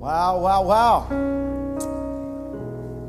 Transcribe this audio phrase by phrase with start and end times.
[0.00, 1.08] Wow, wow, wow.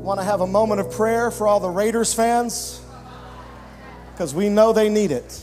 [0.02, 2.82] Want to have a moment of prayer for all the Raiders fans?
[4.12, 5.42] Because we know they need it.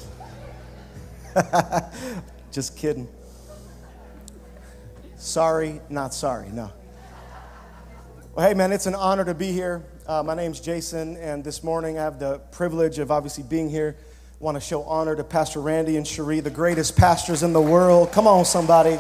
[2.52, 3.08] Just kidding.
[5.16, 6.72] Sorry, not sorry, no.
[8.36, 9.82] Well, hey, man, it's an honor to be here.
[10.06, 13.98] Uh, my name's Jason, and this morning I have the privilege of obviously being here.
[14.40, 18.12] Want to show honor to Pastor Randy and Cherie, the greatest pastors in the world.
[18.12, 19.00] Come on, somebody.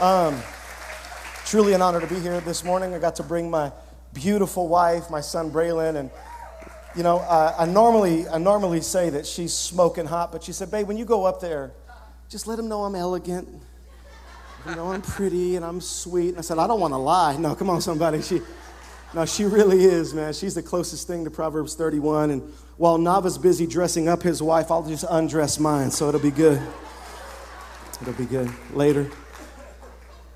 [0.00, 0.42] Um,
[1.44, 2.94] truly an honor to be here this morning.
[2.94, 3.70] I got to bring my
[4.14, 6.10] beautiful wife, my son Braylon, and
[6.96, 10.70] you know, uh, I normally I normally say that she's smoking hot, but she said,
[10.70, 11.72] "Babe, when you go up there,
[12.28, 13.48] just let him know I'm elegant.
[14.66, 17.36] You know, I'm pretty and I'm sweet." And I said, "I don't want to lie.
[17.36, 18.22] No, come on, somebody.
[18.22, 18.40] She,
[19.12, 20.32] no, she really is, man.
[20.32, 22.30] She's the closest thing to Proverbs 31.
[22.30, 22.42] And
[22.78, 26.62] while Nava's busy dressing up his wife, I'll just undress mine, so it'll be good.
[28.00, 29.10] It'll be good later."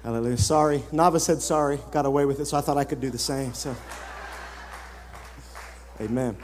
[0.04, 0.38] Hallelujah.
[0.38, 0.78] Sorry.
[0.92, 3.52] Nava said sorry, got away with it, so I thought I could do the same.
[3.52, 3.74] So,
[6.00, 6.36] amen.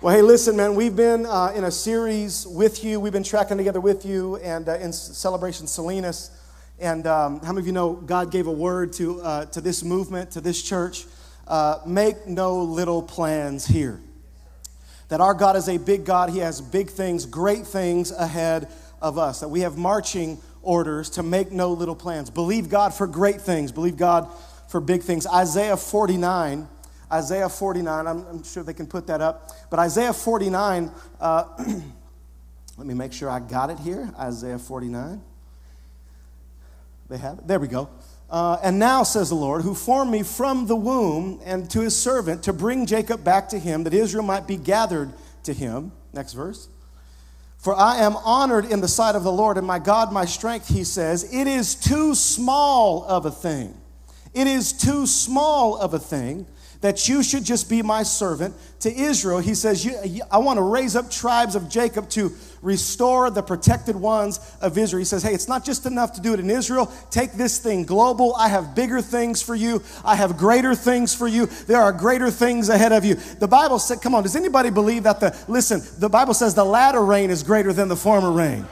[0.00, 3.00] Well, hey, listen, man, we've been uh, in a series with you.
[3.00, 6.30] We've been tracking together with you and uh, in Celebration Salinas.
[6.78, 9.82] And um, how many of you know God gave a word to, uh, to this
[9.82, 11.04] movement, to this church?
[11.48, 14.00] Uh, make no little plans here.
[15.08, 16.30] That our God is a big God.
[16.30, 18.68] He has big things, great things ahead
[19.00, 19.40] of us.
[19.40, 22.30] That we have marching orders to make no little plans.
[22.30, 24.28] Believe God for great things, believe God
[24.68, 25.26] for big things.
[25.26, 26.68] Isaiah 49.
[27.12, 29.50] Isaiah 49, I'm, I'm sure they can put that up.
[29.68, 30.90] But Isaiah 49,
[31.20, 31.44] uh,
[32.78, 34.10] let me make sure I got it here.
[34.18, 35.20] Isaiah 49.
[37.10, 37.46] They have it.
[37.46, 37.90] There we go.
[38.30, 41.94] Uh, and now, says the Lord, who formed me from the womb and to his
[41.94, 45.92] servant to bring Jacob back to him, that Israel might be gathered to him.
[46.14, 46.68] Next verse.
[47.62, 50.66] For I am honored in the sight of the Lord, and my God, my strength,
[50.66, 51.32] he says.
[51.32, 53.80] It is too small of a thing.
[54.34, 56.46] It is too small of a thing
[56.82, 59.38] that you should just be my servant to Israel.
[59.38, 59.88] He says,
[60.30, 64.98] I want to raise up tribes of Jacob to restore the protected ones of Israel.
[64.98, 66.92] He says, Hey, it's not just enough to do it in Israel.
[67.10, 68.34] Take this thing global.
[68.34, 69.82] I have bigger things for you.
[70.04, 71.46] I have greater things for you.
[71.46, 73.14] There are greater things ahead of you.
[73.14, 76.64] The Bible said, Come on, does anybody believe that the, listen, the Bible says the
[76.64, 78.66] latter rain is greater than the former rain?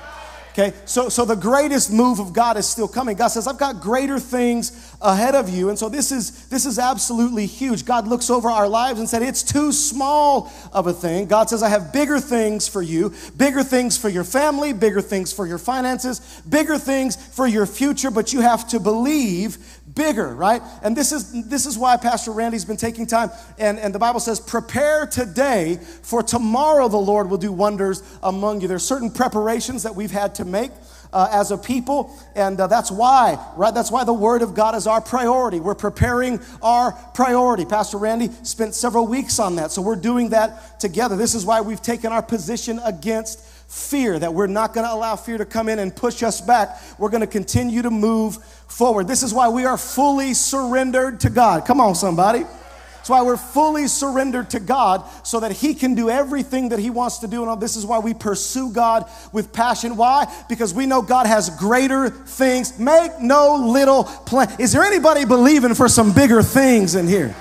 [0.53, 3.17] Okay, so, so the greatest move of God is still coming.
[3.17, 5.69] God says, I've got greater things ahead of you.
[5.69, 7.85] And so this is this is absolutely huge.
[7.85, 11.27] God looks over our lives and said, It's too small of a thing.
[11.27, 15.33] God says, I have bigger things for you, bigger things for your family, bigger things
[15.33, 20.63] for your finances, bigger things for your future, but you have to believe bigger, right?
[20.83, 23.31] And this is this is why Pastor Randy's been taking time.
[23.59, 28.61] And, and the Bible says, prepare today, for tomorrow the Lord will do wonders among
[28.61, 28.69] you.
[28.69, 30.71] There's certain preparations that we've had to make.
[31.13, 33.75] Uh, as a people, and uh, that's why, right?
[33.75, 35.59] That's why the Word of God is our priority.
[35.59, 37.65] We're preparing our priority.
[37.65, 41.17] Pastor Randy spent several weeks on that, so we're doing that together.
[41.17, 43.41] This is why we've taken our position against
[43.71, 46.81] fear, that we're not going to allow fear to come in and push us back.
[46.99, 48.37] We're going to continue to move
[48.67, 49.07] forward.
[49.07, 51.65] This is why we are fully surrendered to God.
[51.67, 52.41] Come on, somebody.
[52.41, 56.91] That's why we're fully surrendered to God so that He can do everything that He
[56.91, 57.49] wants to do.
[57.49, 59.97] And this is why we pursue God with passion.
[59.97, 60.27] Why?
[60.49, 62.77] Because we know God has greater things.
[62.77, 64.55] Make no little plan.
[64.59, 67.37] Is there anybody believing for some bigger things in here?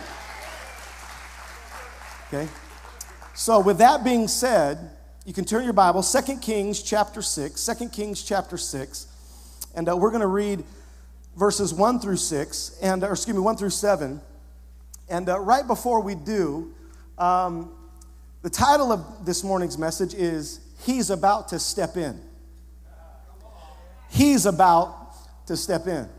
[2.28, 2.48] Okay.
[3.34, 4.89] So, with that being said,
[5.30, 9.06] you can turn your Bible, 2 Kings chapter 6, 2 Kings chapter 6,
[9.76, 10.64] and uh, we're going to read
[11.38, 14.20] verses 1 through 6, and, or excuse me, 1 through 7.
[15.08, 16.74] And uh, right before we do,
[17.20, 17.72] um,
[18.42, 22.20] the title of this morning's message is He's About to Step In.
[24.10, 25.14] He's about
[25.46, 26.10] to step in.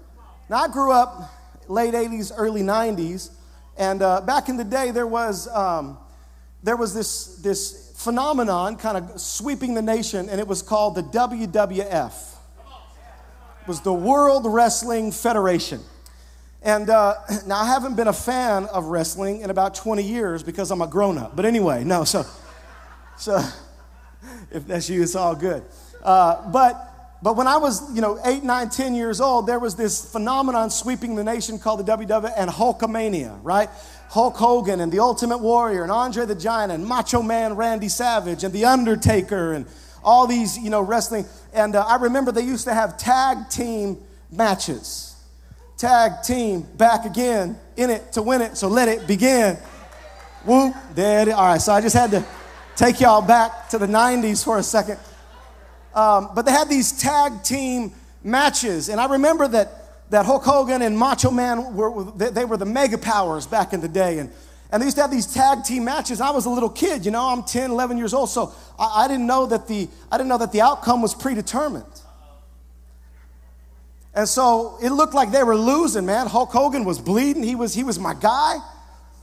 [0.48, 1.34] Now, I grew up
[1.66, 3.32] late 80s, early 90s,
[3.76, 5.98] and uh, back in the day, there was, um,
[6.62, 11.02] there was this, this phenomenon kind of sweeping the nation, and it was called the
[11.02, 12.34] WWF.
[13.62, 15.80] It was the World Wrestling Federation.
[16.62, 17.14] And uh,
[17.46, 20.86] now I haven't been a fan of wrestling in about 20 years because I'm a
[20.86, 21.36] grown up.
[21.36, 22.24] But anyway, no, so,
[23.18, 23.38] so
[24.50, 25.62] if that's you, it's all good.
[26.02, 26.86] Uh, but
[27.22, 30.70] but when I was, you know, eight, nine, ten years old, there was this phenomenon
[30.70, 33.68] sweeping the nation called the WWF and Hulkamania, right?
[34.10, 38.42] Hulk Hogan and the Ultimate Warrior and Andre the Giant and Macho Man Randy Savage
[38.42, 39.66] and The Undertaker and
[40.02, 41.26] all these, you know, wrestling.
[41.52, 43.98] And uh, I remember they used to have tag team
[44.32, 45.14] matches.
[45.76, 49.56] Tag team back again in it to win it, so let it begin.
[50.44, 50.74] Whoop.
[50.74, 52.24] All right, so I just had to
[52.74, 54.98] take y'all back to the 90s for a second.
[55.94, 57.92] Um, but they had these tag team
[58.24, 59.79] matches, and I remember that
[60.10, 63.88] that Hulk Hogan and Macho Man were, they were the mega powers back in the
[63.88, 64.18] day.
[64.18, 64.30] And,
[64.72, 66.20] and they used to have these tag team matches.
[66.20, 69.08] I was a little kid, you know, I'm 10, 11 years old, so I, I
[69.08, 71.84] didn't know that the, I didn't know that the outcome was predetermined.
[74.12, 76.26] And so it looked like they were losing, man.
[76.26, 77.44] Hulk Hogan was bleeding.
[77.44, 78.56] He was, he was my guy,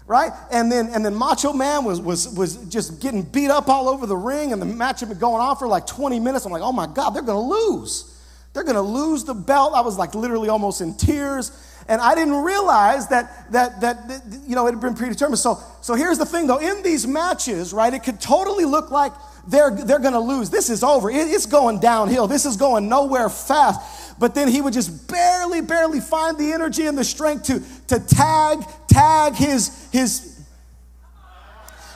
[0.05, 0.31] right?
[0.49, 4.05] And then, and then Macho Man was, was, was just getting beat up all over
[4.05, 6.45] the ring, and the match had been going on for like 20 minutes.
[6.45, 8.16] I'm like, oh my God, they're going to lose.
[8.57, 9.73] They're going to lose the belt.
[9.75, 11.51] I was like literally almost in tears.
[11.87, 15.37] And I didn't realize that, that, that, that you know, it had been predetermined.
[15.37, 16.57] So, so here's the thing, though.
[16.57, 19.13] In these matches, right, it could totally look like
[19.47, 20.49] they're, they're going to lose.
[20.49, 21.11] This is over.
[21.11, 22.25] It, it's going downhill.
[22.25, 24.17] This is going nowhere fast.
[24.19, 27.99] But then he would just barely, barely find the energy and the strength to, to
[27.99, 30.43] tag, tag his, his,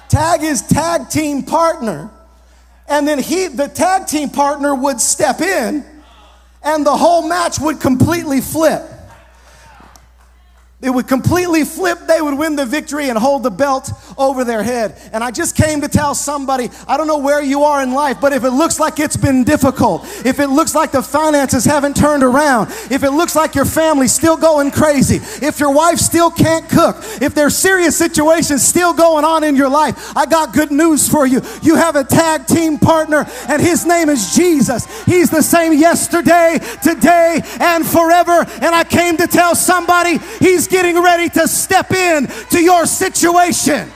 [0.10, 2.12] tag his tag team partner.
[2.88, 5.88] And then he, the tag team partner would step in
[6.64, 8.84] and the whole match would completely flip.
[10.82, 12.00] It would completely flip.
[12.08, 15.00] They would win the victory and hold the belt over their head.
[15.14, 18.18] And I just came to tell somebody I don't know where you are in life,
[18.20, 21.96] but if it looks like it's been difficult, if it looks like the finances haven't
[21.96, 26.32] turned around, if it looks like your family's still going crazy, if your wife still
[26.32, 30.72] can't cook, if there's serious situations still going on in your life, I got good
[30.72, 31.42] news for you.
[31.62, 34.88] You have a tag team partner, and his name is Jesus.
[35.06, 38.46] He's the same yesterday, today, and forever.
[38.62, 43.92] And I came to tell somebody he's getting ready to step in to your situation.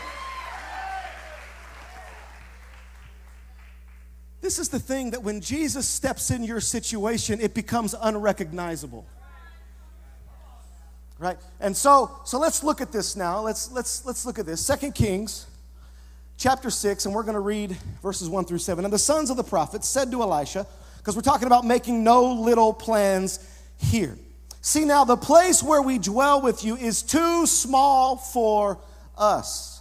[4.41, 9.03] This is the thing that when Jesus steps in your situation, it becomes unrecognizable.
[11.17, 11.37] Right?
[11.59, 13.39] And so, so let's look at this now.
[13.41, 14.63] Let's let's let's look at this.
[14.63, 15.47] Second Kings
[16.37, 18.83] chapter 6 and we're going to read verses 1 through 7.
[18.83, 20.67] And the sons of the prophets said to Elisha,
[20.97, 23.39] because we're talking about making no little plans
[23.77, 24.17] here.
[24.65, 28.79] See, now the place where we dwell with you is too small for
[29.15, 29.79] us.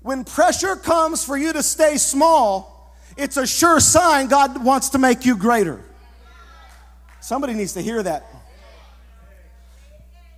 [0.00, 4.98] When pressure comes for you to stay small, it's a sure sign God wants to
[4.98, 5.84] make you greater.
[7.20, 8.28] Somebody needs to hear that.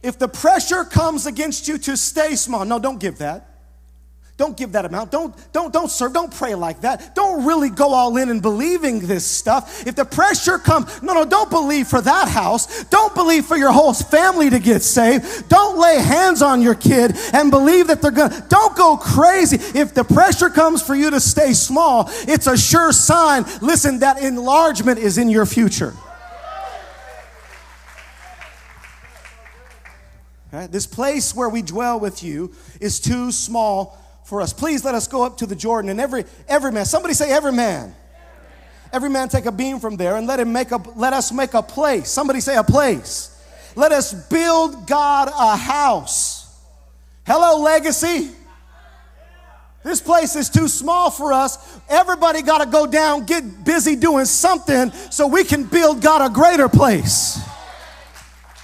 [0.02, 3.50] If the pressure comes against you to stay small, no, don't give that.
[4.40, 5.10] Don't give that amount.
[5.10, 6.14] Don't, don't, don't serve.
[6.14, 7.14] Don't pray like that.
[7.14, 9.87] Don't really go all in and believing this stuff.
[9.87, 12.84] If the pressure comes, no, no, don't believe for that house.
[12.84, 15.46] Don't believe for your whole family to get saved.
[15.50, 18.46] Don't lay hands on your kid and believe that they're gonna.
[18.48, 19.58] Don't go crazy.
[19.78, 23.44] If the pressure comes for you to stay small, it's a sure sign.
[23.60, 25.93] Listen, that enlargement is in your future.
[30.50, 30.72] Right?
[30.72, 33.98] This place where we dwell with you is too small
[34.31, 34.53] for us.
[34.53, 37.53] Please let us go up to the Jordan and every every man, somebody say every
[37.53, 37.94] man.
[38.93, 41.53] Every man take a beam from there and let him make a let us make
[41.53, 42.09] a place.
[42.09, 43.37] Somebody say a place.
[43.75, 46.49] Let us build God a house.
[47.27, 48.31] Hello, legacy.
[49.82, 51.81] This place is too small for us.
[51.88, 56.32] Everybody got to go down, get busy doing something so we can build God a
[56.32, 57.41] greater place.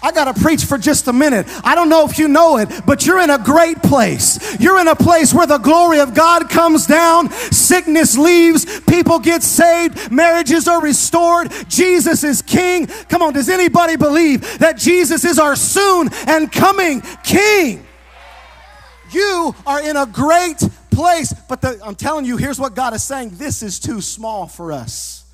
[0.06, 1.46] I got to preach for just a minute.
[1.64, 4.38] I don't know if you know it, but you're in a great place.
[4.60, 9.42] You're in a place where the glory of God comes down, sickness leaves, people get
[9.42, 12.86] saved, marriages are restored, Jesus is king.
[13.08, 17.84] Come on, does anybody believe that Jesus is our soon and coming king?
[19.10, 23.02] You are in a great place, but the, I'm telling you, here's what God is
[23.02, 25.24] saying this is too small for us.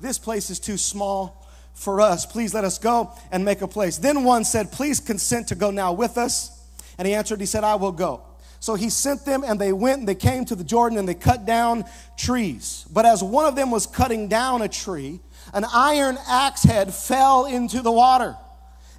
[0.00, 1.37] This place is too small
[1.78, 2.26] for us.
[2.26, 3.98] Please let us go and make a place.
[3.98, 6.50] Then one said, Please consent to go now with us.
[6.98, 8.22] And he answered, He said, I will go.
[8.60, 11.14] So he sent them, and they went and they came to the Jordan and they
[11.14, 11.84] cut down
[12.16, 12.84] trees.
[12.92, 15.20] But as one of them was cutting down a tree,
[15.54, 18.36] an iron axe head fell into the water.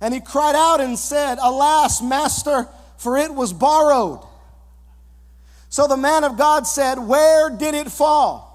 [0.01, 4.25] And he cried out and said, Alas, master, for it was borrowed.
[5.67, 8.48] So the man of God said, Where did it fall?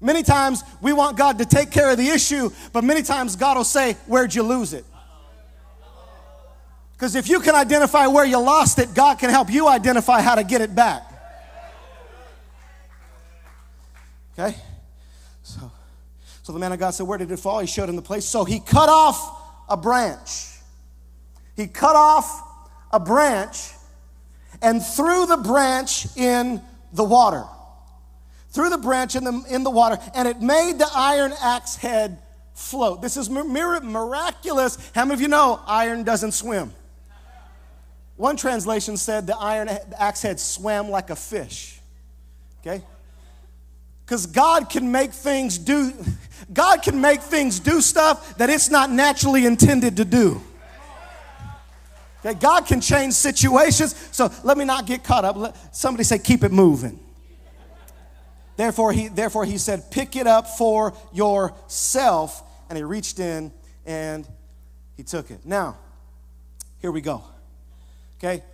[0.00, 3.58] Many times we want God to take care of the issue, but many times God
[3.58, 4.84] will say, Where'd you lose it?
[6.92, 10.34] Because if you can identify where you lost it, God can help you identify how
[10.34, 11.02] to get it back.
[14.38, 14.56] Okay?
[15.42, 15.70] So,
[16.42, 17.60] so the man of God said, Where did it fall?
[17.60, 18.24] He showed him the place.
[18.24, 20.48] So he cut off a branch.
[21.56, 22.42] He cut off
[22.90, 23.72] a branch
[24.62, 27.44] and threw the branch in the water
[28.50, 32.18] threw the branch in the, in the water, and it made the iron axe head
[32.54, 33.02] float.
[33.02, 34.90] This is mir- miraculous.
[34.94, 36.72] How many of you know iron doesn't swim?
[38.16, 41.80] One translation said the iron axe head swam like a fish.
[42.60, 42.84] Okay?
[44.04, 45.92] Because God can make things do,
[46.52, 50.42] God can make things do stuff that it's not naturally intended to do.
[52.18, 53.94] Okay, God can change situations.
[54.12, 55.36] So let me not get caught up.
[55.36, 56.98] Let, somebody say, keep it moving.
[58.60, 62.42] Therefore he, therefore, he said, pick it up for yourself.
[62.68, 63.52] And he reached in
[63.86, 64.28] and
[64.98, 65.46] he took it.
[65.46, 65.78] Now,
[66.82, 67.24] here we go.
[68.18, 68.44] Okay?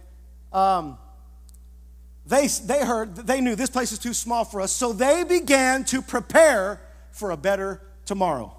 [0.53, 0.97] Um,
[2.25, 5.83] they, they heard, they knew this place is too small for us, so they began
[5.87, 8.57] to prepare for a better tomorrow.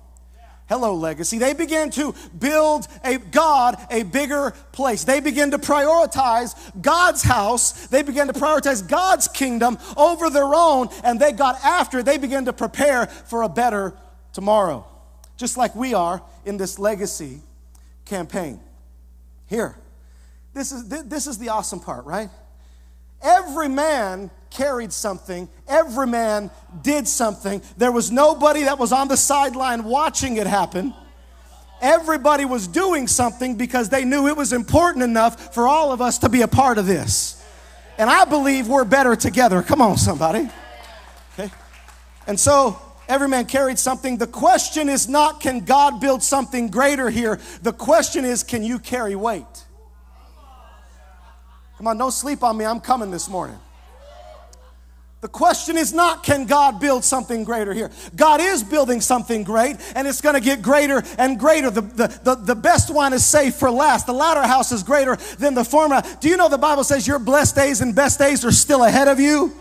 [0.69, 1.37] Hello, legacy.
[1.37, 5.05] They began to build a God a bigger place.
[5.05, 7.87] They began to prioritize God's house.
[7.87, 11.99] They began to prioritize God's kingdom over their own, and they got after.
[11.99, 12.05] it.
[12.05, 13.93] They began to prepare for a better
[14.33, 14.85] tomorrow,
[15.37, 17.39] just like we are in this legacy
[18.03, 18.59] campaign.
[19.47, 19.77] Here,
[20.53, 22.29] this is this is the awesome part, right?
[23.21, 26.49] Every man carried something, every man
[26.81, 27.61] did something.
[27.77, 30.93] There was nobody that was on the sideline watching it happen.
[31.81, 36.19] Everybody was doing something because they knew it was important enough for all of us
[36.19, 37.43] to be a part of this.
[37.97, 39.61] And I believe we're better together.
[39.61, 40.49] Come on, somebody.
[41.33, 41.51] Okay?
[42.25, 44.17] And so every man carried something.
[44.17, 47.39] The question is not can God build something greater here?
[47.61, 49.45] The question is can you carry weight?
[51.77, 52.65] Come on, don't sleep on me.
[52.65, 53.59] I'm coming this morning.
[55.19, 57.89] The question is not, can God build something greater here?
[58.15, 61.71] God is building something great, and it's going to get greater and greater.
[61.71, 64.05] The, the, the, the, best one is saved for last.
[64.05, 66.03] The latter house is greater than the former.
[66.19, 69.07] Do you know the Bible says your blessed days and best days are still ahead
[69.07, 69.55] of you?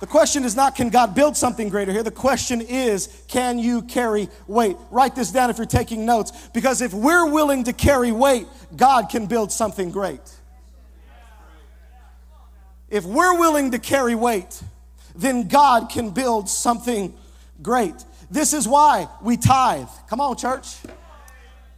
[0.00, 2.02] The question is not, can God build something greater here?
[2.02, 4.76] The question is, can you carry weight?
[4.90, 9.08] Write this down if you're taking notes, because if we're willing to carry weight, God
[9.08, 10.20] can build something great.
[12.90, 14.62] If we're willing to carry weight,
[15.14, 17.14] then God can build something
[17.60, 17.94] great.
[18.30, 19.88] This is why we tithe.
[20.08, 20.76] Come on, church.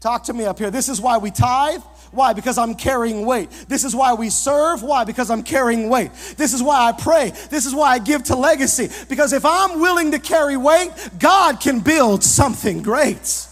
[0.01, 0.71] Talk to me up here.
[0.71, 1.83] This is why we tithe.
[2.11, 2.33] Why?
[2.33, 3.51] Because I'm carrying weight.
[3.69, 4.83] This is why we serve.
[4.83, 5.05] Why?
[5.05, 6.11] Because I'm carrying weight.
[6.37, 7.33] This is why I pray.
[7.51, 8.89] This is why I give to legacy.
[9.09, 13.47] Because if I'm willing to carry weight, God can build something great.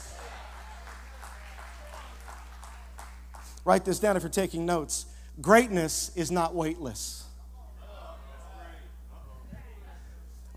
[3.64, 5.06] Write this down if you're taking notes.
[5.40, 7.17] Greatness is not weightless.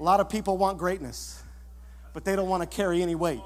[0.02, 1.44] A lot of people want greatness,
[2.12, 3.40] but they don't want to carry any weight.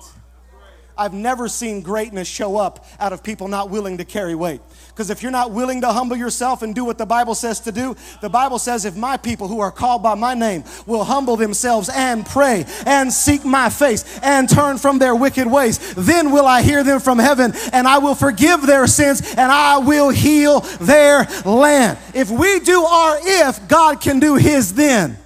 [0.97, 4.61] I've never seen greatness show up out of people not willing to carry weight.
[4.87, 7.73] Because if you're not willing to humble yourself and do what the Bible says to
[7.73, 11.35] do, the Bible says, if my people who are called by my name will humble
[11.35, 16.45] themselves and pray and seek my face and turn from their wicked ways, then will
[16.45, 20.61] I hear them from heaven and I will forgive their sins and I will heal
[20.61, 21.97] their land.
[22.13, 25.17] If we do our if, God can do his then.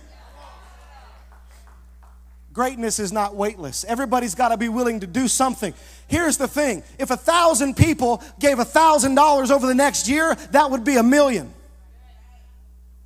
[2.59, 3.85] Greatness is not weightless.
[3.85, 5.73] Everybody's got to be willing to do something.
[6.09, 10.35] Here's the thing if a thousand people gave a thousand dollars over the next year,
[10.51, 11.53] that would be a million.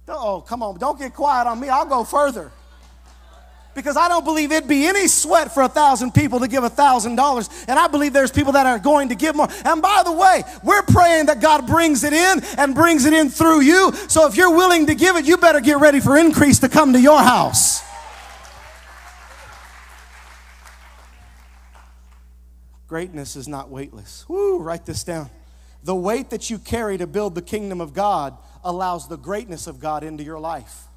[0.08, 1.70] Oh, come on, don't get quiet on me.
[1.70, 2.52] I'll go further.
[3.76, 6.70] Because I don't believe it'd be any sweat for a thousand people to give a
[6.72, 7.48] thousand dollars.
[7.68, 9.50] And I believe there's people that are going to give more.
[9.66, 13.30] And by the way, we're praying that God brings it in and brings it in
[13.30, 13.94] through you.
[14.08, 16.94] So if you're willing to give it, you better get ready for increase to come
[16.94, 17.84] to your house.
[22.88, 24.26] Greatness is not weightless.
[24.28, 25.30] Woo, write this down.
[25.84, 29.80] The weight that you carry to build the kingdom of God allows the greatness of
[29.80, 30.88] God into your life.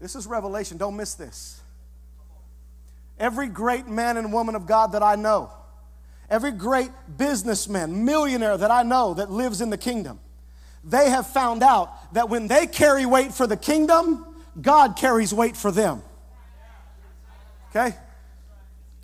[0.00, 0.76] This is revelation.
[0.76, 1.60] Don't miss this.
[3.18, 5.52] Every great man and woman of God that I know,
[6.28, 10.18] every great businessman, millionaire that I know that lives in the kingdom,
[10.82, 14.26] they have found out that when they carry weight for the kingdom,
[14.60, 16.02] God carries weight for them.
[17.70, 17.96] Okay?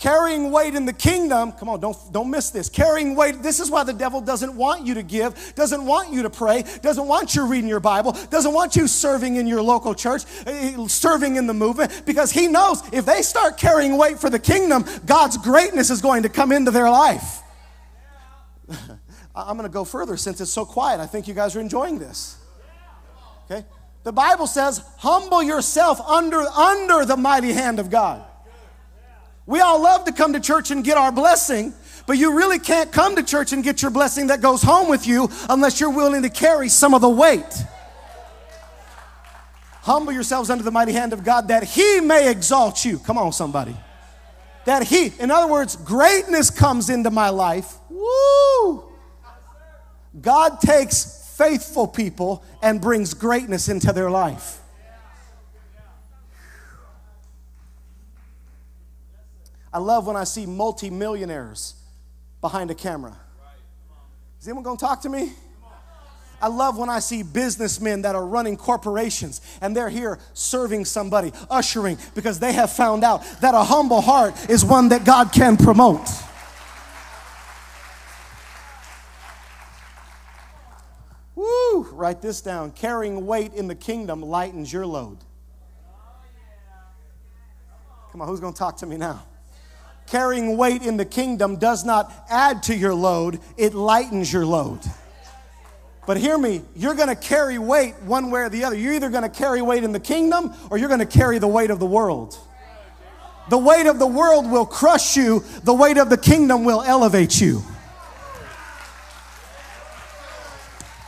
[0.00, 2.70] Carrying weight in the kingdom, come on, don't, don't miss this.
[2.70, 6.22] Carrying weight, this is why the devil doesn't want you to give, doesn't want you
[6.22, 9.94] to pray, doesn't want you reading your Bible, doesn't want you serving in your local
[9.94, 14.30] church, eh, serving in the movement, because he knows if they start carrying weight for
[14.30, 17.42] the kingdom, God's greatness is going to come into their life.
[19.34, 21.00] I'm going to go further since it's so quiet.
[21.00, 22.38] I think you guys are enjoying this.
[23.50, 23.66] Okay?
[24.04, 28.24] The Bible says, humble yourself under, under the mighty hand of God.
[29.50, 31.74] We all love to come to church and get our blessing,
[32.06, 35.08] but you really can't come to church and get your blessing that goes home with
[35.08, 37.64] you unless you're willing to carry some of the weight.
[39.82, 43.00] Humble yourselves under the mighty hand of God that He may exalt you.
[43.00, 43.76] Come on, somebody.
[44.66, 47.74] That He, in other words, greatness comes into my life.
[47.90, 48.84] Woo!
[50.20, 54.59] God takes faithful people and brings greatness into their life.
[59.72, 61.74] I love when I see multimillionaires
[62.40, 63.16] behind a camera.
[64.40, 65.32] Is anyone going to talk to me?
[66.42, 71.32] I love when I see businessmen that are running corporations and they're here serving somebody,
[71.50, 75.58] ushering, because they have found out that a humble heart is one that God can
[75.58, 76.08] promote.
[81.34, 81.82] Woo!
[81.92, 82.70] Write this down.
[82.72, 85.18] Carrying weight in the kingdom lightens your load.
[88.12, 89.26] Come on, who's going to talk to me now?
[90.10, 94.80] Carrying weight in the kingdom does not add to your load, it lightens your load.
[96.04, 98.76] But hear me, you're going to carry weight one way or the other.
[98.76, 101.46] You're either going to carry weight in the kingdom or you're going to carry the
[101.46, 102.36] weight of the world.
[103.50, 107.40] The weight of the world will crush you, the weight of the kingdom will elevate
[107.40, 107.62] you.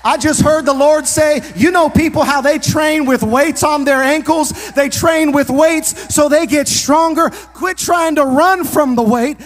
[0.04, 3.84] I just heard the Lord say, you know, people, how they train with weights on
[3.84, 4.72] their ankles.
[4.72, 7.30] They train with weights so they get stronger.
[7.30, 9.36] Quit trying to run from the weight.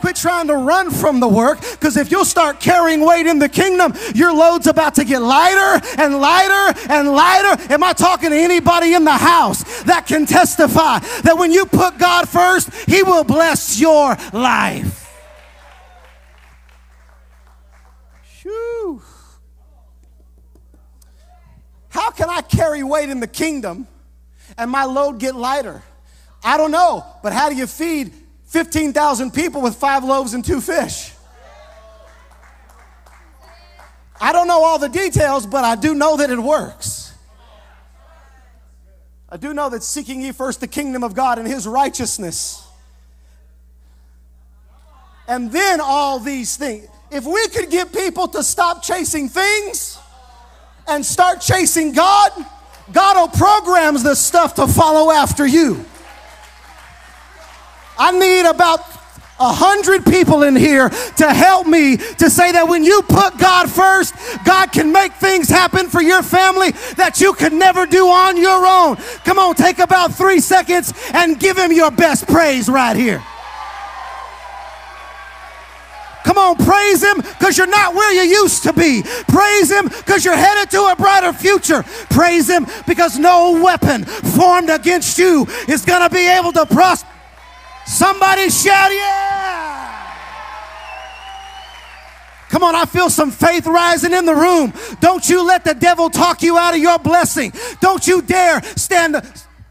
[0.00, 3.48] Quit trying to run from the work because if you'll start carrying weight in the
[3.48, 7.72] kingdom, your load's about to get lighter and lighter and lighter.
[7.72, 11.98] Am I talking to anybody in the house that can testify that when you put
[11.98, 15.02] God first, He will bless your life?
[18.42, 19.02] Whew.
[21.96, 23.88] How can I carry weight in the kingdom
[24.58, 25.82] and my load get lighter?
[26.44, 28.12] I don't know, but how do you feed
[28.48, 31.14] 15,000 people with five loaves and two fish?
[34.20, 37.14] I don't know all the details, but I do know that it works.
[39.30, 42.62] I do know that seeking ye first the kingdom of God and his righteousness.
[45.26, 46.88] And then all these things.
[47.10, 49.98] If we could get people to stop chasing things,
[50.88, 52.32] and start chasing God,
[52.92, 55.84] God will programs the stuff to follow after you.
[57.98, 58.80] I need about
[59.38, 63.70] a hundred people in here to help me to say that when you put God
[63.70, 68.36] first, God can make things happen for your family that you could never do on
[68.36, 68.96] your own.
[69.24, 73.22] Come on, take about three seconds and give Him your best praise right here.
[76.26, 79.04] Come on, praise Him because you're not where you used to be.
[79.28, 81.84] Praise Him because you're headed to a brighter future.
[82.10, 87.08] Praise Him because no weapon formed against you is going to be able to prosper.
[87.86, 89.76] Somebody shout, yeah!
[92.48, 94.72] Come on, I feel some faith rising in the room.
[94.98, 97.52] Don't you let the devil talk you out of your blessing.
[97.80, 99.22] Don't you dare stand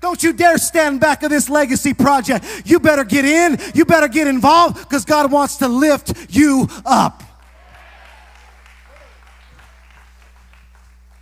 [0.06, 2.46] don't you dare stand back of this legacy project.
[2.63, 7.24] You better get in, you better get involved because God wants to lift you up.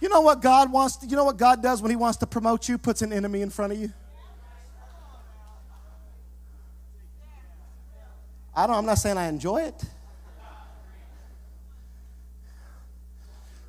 [0.02, 2.28] You know what God wants to, you know what God does when he wants to
[2.28, 2.78] promote you?
[2.78, 3.94] Puts an enemy in front of you.
[8.54, 9.82] I don't I'm not saying I enjoy it.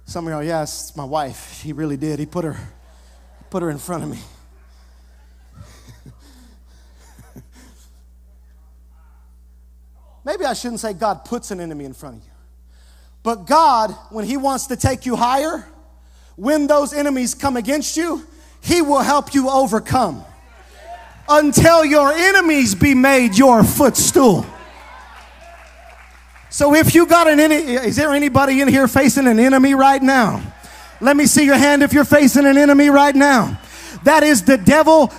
[0.06, 1.62] Some of y'all, yes, it's my wife.
[1.62, 2.18] He really did.
[2.18, 2.56] He put her
[3.48, 4.18] put her in front of me.
[10.34, 12.30] Maybe I shouldn't say God puts an enemy in front of you.
[13.22, 15.64] But God, when He wants to take you higher,
[16.34, 18.26] when those enemies come against you,
[18.60, 20.24] He will help you overcome
[21.28, 24.44] until your enemies be made your footstool.
[26.50, 30.02] So if you got an enemy, is there anybody in here facing an enemy right
[30.02, 30.42] now?
[31.00, 33.60] Let me see your hand if you're facing an enemy right now.
[34.04, 35.12] That is the devil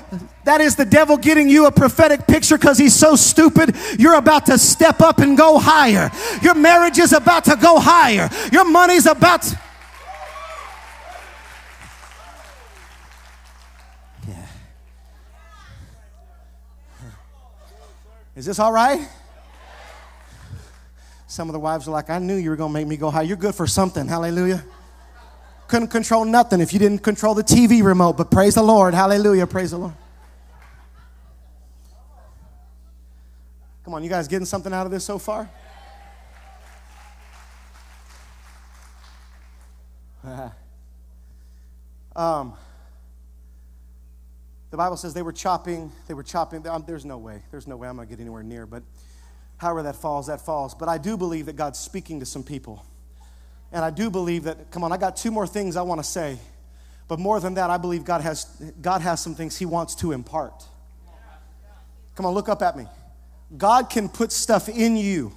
[0.45, 3.75] that is the devil getting you a prophetic picture because he's so stupid.
[3.97, 6.11] You're about to step up and go higher.
[6.43, 8.29] Your marriage is about to go higher.
[8.51, 9.59] Your money's about to.
[14.27, 14.45] Yeah.
[18.35, 19.07] Is this all right?
[21.25, 23.09] Some of the wives are like, I knew you were going to make me go
[23.09, 23.23] high.
[23.23, 24.07] You're good for something.
[24.07, 24.63] Hallelujah.
[25.67, 28.93] Couldn't control nothing if you didn't control the TV remote, but praise the Lord.
[28.93, 29.47] Hallelujah.
[29.47, 29.95] Praise the Lord.
[33.83, 35.49] Come on, you guys getting something out of this so far?
[42.15, 42.55] um,
[44.71, 46.67] the Bible says they were chopping, they were chopping.
[46.67, 48.81] Um, there's no way, there's no way I'm going to get anywhere near, but
[49.57, 50.73] however that falls, that falls.
[50.73, 52.83] But I do believe that God's speaking to some people.
[53.75, 56.07] And I do believe that, come on, I got two more things I want to
[56.07, 56.39] say.
[57.09, 58.45] But more than that, I believe God has,
[58.81, 60.63] God has some things He wants to impart.
[62.15, 62.85] Come on, look up at me.
[63.57, 65.33] God can put stuff in you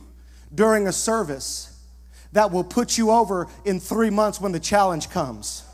[0.54, 1.84] during a service
[2.30, 5.64] that will put you over in three months when the challenge comes.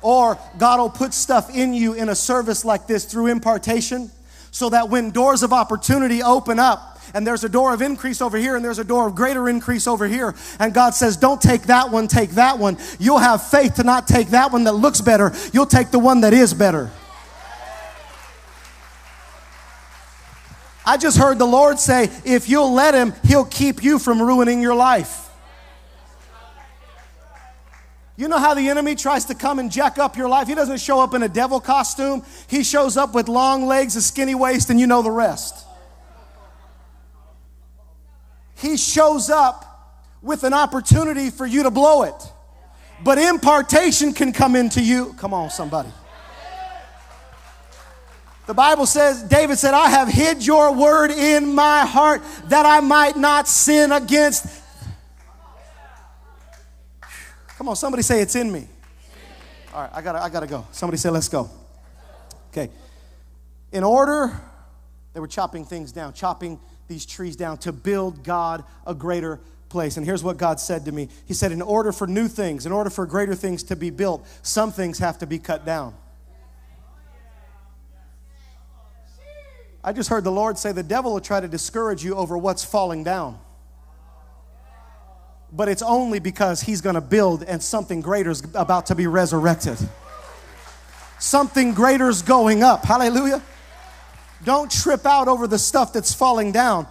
[0.00, 4.12] Or God will put stuff in you in a service like this through impartation
[4.50, 8.36] so that when doors of opportunity open up, and there's a door of increase over
[8.36, 10.34] here, and there's a door of greater increase over here.
[10.58, 12.76] And God says, Don't take that one, take that one.
[12.98, 16.20] You'll have faith to not take that one that looks better, you'll take the one
[16.22, 16.90] that is better.
[20.84, 24.62] I just heard the Lord say, If you'll let Him, He'll keep you from ruining
[24.62, 25.27] your life.
[28.18, 30.48] You know how the enemy tries to come and jack up your life?
[30.48, 32.24] He doesn't show up in a devil costume.
[32.48, 35.64] He shows up with long legs, a skinny waist, and you know the rest.
[38.56, 39.64] He shows up
[40.20, 42.32] with an opportunity for you to blow it.
[43.04, 45.14] But impartation can come into you.
[45.18, 45.90] Come on, somebody.
[48.48, 52.80] The Bible says, David said, I have hid your word in my heart that I
[52.80, 54.44] might not sin against.
[57.58, 58.68] Come on, somebody say it's in me.
[59.74, 60.64] All right, I gotta, I gotta go.
[60.70, 61.50] Somebody say, let's go.
[62.52, 62.70] Okay.
[63.72, 64.40] In order,
[65.12, 69.40] they were chopping things down, chopping these trees down to build God a greater
[69.70, 69.96] place.
[69.96, 72.70] And here's what God said to me He said, In order for new things, in
[72.70, 75.94] order for greater things to be built, some things have to be cut down.
[79.82, 82.64] I just heard the Lord say the devil will try to discourage you over what's
[82.64, 83.40] falling down.
[85.52, 89.06] But it's only because he's going to build and something greater is about to be
[89.06, 89.78] resurrected.
[91.18, 92.84] Something greater is going up.
[92.84, 93.42] Hallelujah.
[94.44, 96.86] Don't trip out over the stuff that's falling down.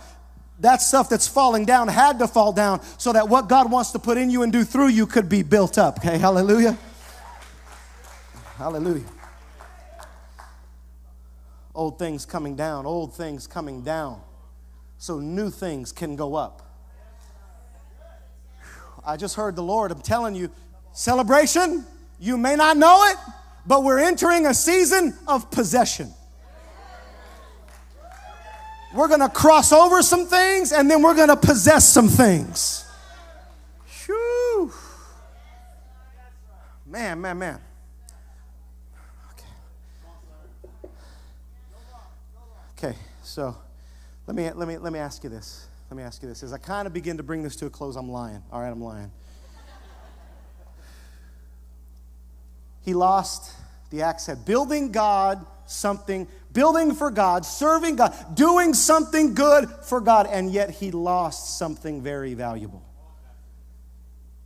[0.60, 4.00] That stuff that's falling down had to fall down so that what God wants to
[4.00, 6.00] put in you and do through you could be built up.
[6.00, 6.78] Okay, hallelujah.
[8.58, 9.06] Hallelujah.
[11.76, 14.20] Old things coming down, old things coming down,
[14.98, 16.67] so new things can go up.
[19.08, 19.90] I just heard the Lord.
[19.92, 20.52] I'm telling you,
[20.92, 21.86] celebration,
[22.20, 23.16] you may not know it,
[23.66, 26.12] but we're entering a season of possession.
[28.94, 32.86] We're going to cross over some things and then we're going to possess some things.
[34.06, 34.74] Whew.
[36.86, 37.62] Man, man, man.
[39.34, 40.90] Okay.
[42.78, 43.56] Okay, so
[44.26, 45.68] let me, let, me, let me ask you this.
[45.90, 46.44] Let me ask you this.
[46.44, 48.44] As I kind of begin to bring this to a close, I'm lying.
[48.52, 49.12] All right, I'm lying.
[52.82, 53.54] He lost
[53.90, 54.46] the head.
[54.46, 60.72] Building God something building for God, serving God, doing something good for God, and yet
[60.72, 62.84] he lost something very valuable.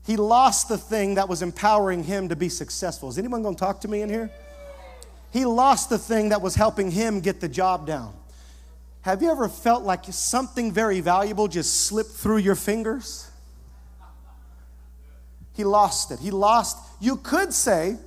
[0.05, 3.07] He lost the thing that was empowering him to be successful.
[3.07, 4.29] Is anyone going to talk to me in here?
[5.31, 8.13] He lost the thing that was helping him get the job down.
[9.01, 13.29] Have you ever felt like something very valuable just slipped through your fingers?
[15.53, 16.19] He lost it.
[16.19, 17.97] He lost, you could say,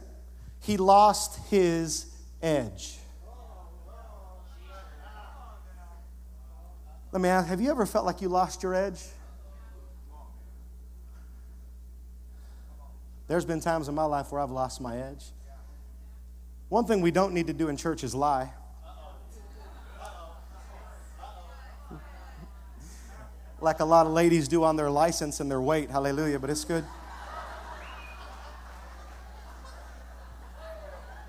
[0.61, 2.07] he lost his
[2.40, 2.98] edge.
[7.12, 9.00] Let me ask have you ever felt like you lost your edge?
[13.26, 15.24] There's been times in my life where I've lost my edge.
[16.68, 18.50] One thing we don't need to do in church is lie.
[23.64, 25.90] Like a lot of ladies do on their license and their weight.
[25.90, 26.85] Hallelujah, but it's good.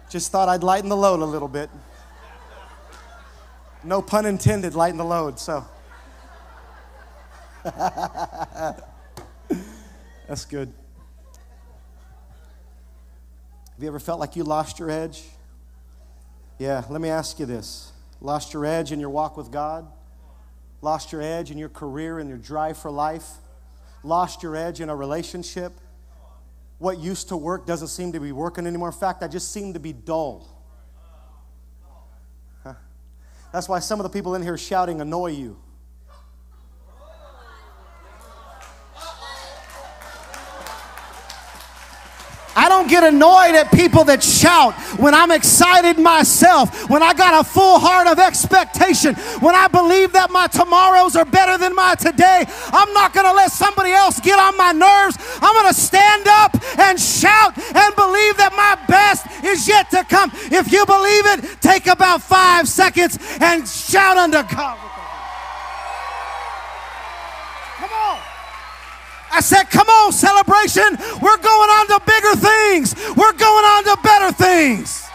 [0.10, 1.70] Just thought I'd lighten the load a little bit.
[3.86, 5.40] No pun intended, lighten the load.
[5.40, 5.66] So.
[10.28, 10.74] That's good.
[13.76, 15.24] Have you ever felt like you lost your edge?
[16.60, 17.94] Yeah, let me ask you this.
[18.20, 19.88] Lost your edge in your walk with God?
[20.86, 23.28] Lost your edge in your career and your drive for life?
[24.04, 25.74] Lost your edge in a relationship?
[26.78, 28.90] What used to work doesn't seem to be working anymore.
[28.90, 30.48] In fact, I just seem to be dull.
[32.64, 32.76] Huh?
[33.52, 35.58] That's why some of the people in here shouting annoy you.
[42.86, 47.44] Don't get annoyed at people that shout when I'm excited myself, when I got a
[47.44, 52.46] full heart of expectation, when I believe that my tomorrows are better than my today.
[52.72, 55.18] I'm not going to let somebody else get on my nerves.
[55.42, 60.04] I'm going to stand up and shout and believe that my best is yet to
[60.04, 60.32] come.
[60.52, 64.95] If you believe it, take about five seconds and shout unto God.
[69.36, 70.98] I said, Come on, celebration.
[71.22, 75.10] We're going on to bigger things, we're going on to better things.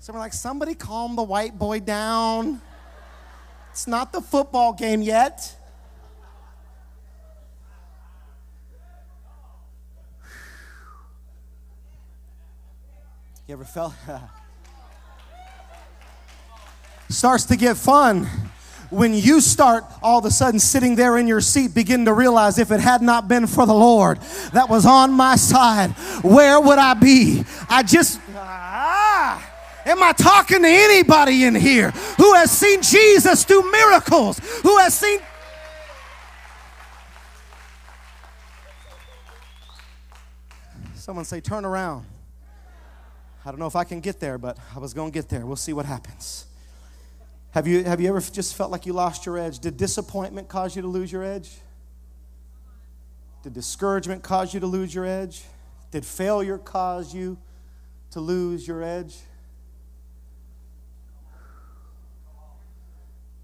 [0.00, 2.60] So we're like, somebody calm the white boy down.
[3.70, 5.54] It's not the football game yet.
[13.46, 13.94] You ever felt
[17.08, 18.28] starts to get fun
[18.90, 22.58] when you start all of a sudden sitting there in your seat, begin to realize
[22.58, 24.18] if it had not been for the Lord
[24.52, 25.90] that was on my side,
[26.22, 27.44] where would I be?
[27.68, 29.46] I just, ah,
[29.84, 34.98] am I talking to anybody in here who has seen Jesus do miracles, who has
[34.98, 35.20] seen
[41.08, 42.04] Someone say, turn around.
[43.42, 45.46] I don't know if I can get there, but I was going to get there.
[45.46, 46.47] We'll see what happens.
[47.58, 49.58] Have you, have you ever just felt like you lost your edge?
[49.58, 51.50] Did disappointment cause you to lose your edge?
[53.42, 55.42] Did discouragement cause you to lose your edge?
[55.90, 57.36] Did failure cause you
[58.12, 59.16] to lose your edge?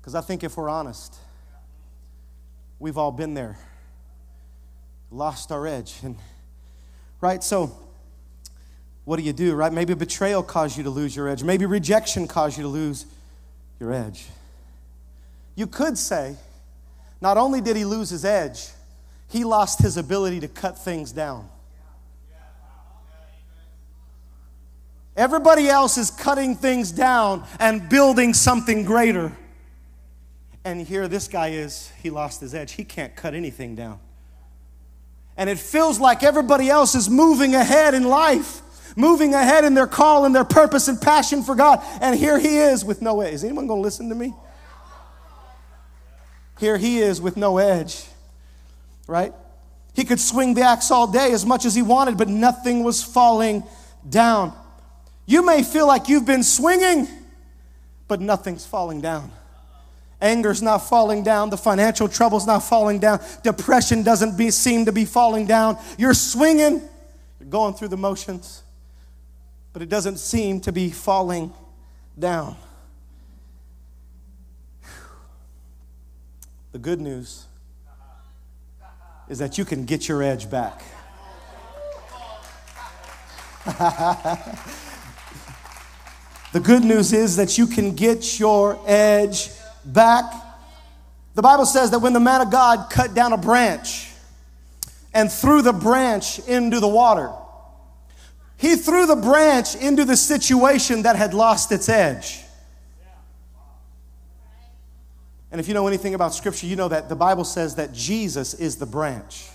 [0.00, 1.16] Because I think if we're honest,
[2.78, 3.58] we've all been there,
[5.10, 5.96] lost our edge.
[6.04, 6.16] And
[7.20, 7.76] right, so
[9.06, 9.72] what do you do, right?
[9.72, 11.42] Maybe betrayal caused you to lose your edge.
[11.42, 13.06] Maybe rejection caused you to lose
[13.84, 14.26] your edge.
[15.54, 16.36] You could say,
[17.20, 18.68] not only did he lose his edge,
[19.28, 21.48] he lost his ability to cut things down.
[25.16, 29.32] Everybody else is cutting things down and building something greater.
[30.64, 32.72] And here this guy is, he lost his edge.
[32.72, 34.00] He can't cut anything down.
[35.36, 38.62] And it feels like everybody else is moving ahead in life
[38.96, 41.82] moving ahead in their call and their purpose and passion for God.
[42.00, 43.34] And here he is with no edge.
[43.34, 44.34] Is anyone going to listen to me?
[46.58, 48.04] Here he is with no edge,
[49.06, 49.32] right?
[49.94, 53.02] He could swing the axe all day as much as he wanted, but nothing was
[53.02, 53.64] falling
[54.08, 54.52] down.
[55.26, 57.08] You may feel like you've been swinging,
[58.08, 59.30] but nothing's falling down.
[60.20, 61.50] Anger's not falling down.
[61.50, 63.20] The financial trouble's not falling down.
[63.42, 65.78] Depression doesn't be, seem to be falling down.
[65.98, 66.82] You're swinging,
[67.40, 68.62] you're going through the motions,
[69.74, 71.52] but it doesn't seem to be falling
[72.16, 72.56] down.
[76.70, 77.46] The good news
[79.28, 80.80] is that you can get your edge back.
[86.52, 89.50] the good news is that you can get your edge
[89.84, 90.32] back.
[91.34, 94.12] The Bible says that when the man of God cut down a branch
[95.12, 97.32] and threw the branch into the water,
[98.64, 102.40] he threw the branch into the situation that had lost its edge.
[105.50, 108.54] And if you know anything about Scripture, you know that the Bible says that Jesus
[108.54, 109.50] is the branch.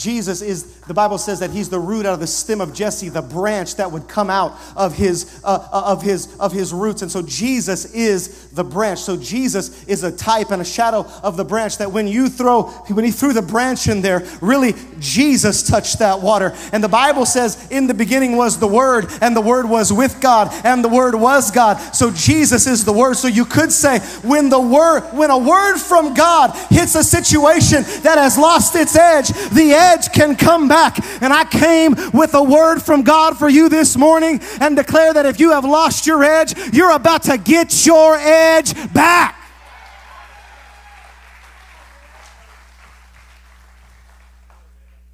[0.00, 3.10] Jesus is, the Bible says that he's the root out of the stem of Jesse,
[3.10, 7.02] the branch that would come out of his, uh, uh, of his, of his roots.
[7.02, 9.00] And so Jesus is the branch.
[9.00, 12.62] So Jesus is a type and a shadow of the branch that when you throw,
[12.62, 16.56] when he threw the branch in there, really Jesus touched that water.
[16.72, 20.20] And the Bible says in the beginning was the Word, and the Word was with
[20.22, 21.76] God, and the Word was God.
[21.94, 23.16] So Jesus is the Word.
[23.16, 27.82] So you could say when the Word, when a word from God hits a situation
[28.02, 30.98] that has lost its edge, the edge can come back.
[31.22, 35.26] And I came with a word from God for you this morning and declare that
[35.26, 39.36] if you have lost your edge, you're about to get your edge back.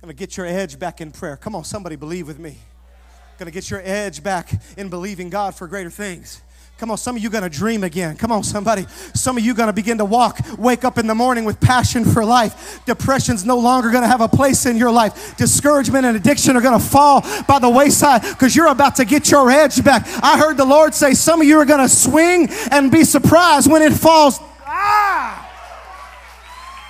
[0.00, 1.36] Gonna get your edge back in prayer.
[1.36, 2.58] Come on, somebody believe with me.
[3.38, 6.42] Gonna get your edge back in believing God for greater things.
[6.78, 8.16] Come on, some of you gonna dream again.
[8.16, 8.86] Come on, somebody.
[9.14, 12.22] Some of you gonna begin to walk, wake up in the morning with passion for
[12.22, 12.84] life.
[12.84, 15.38] Depression's no longer gonna have a place in your life.
[15.38, 19.50] Discouragement and addiction are gonna fall by the wayside because you're about to get your
[19.50, 20.06] edge back.
[20.22, 23.80] I heard the Lord say some of you are gonna swing and be surprised when
[23.80, 24.38] it falls.
[24.66, 25.44] Ah!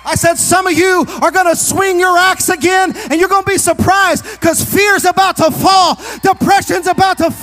[0.05, 3.43] I said, some of you are going to swing your axe again and you're going
[3.43, 5.99] to be surprised because fear's about to fall.
[6.23, 7.35] Depression's about to.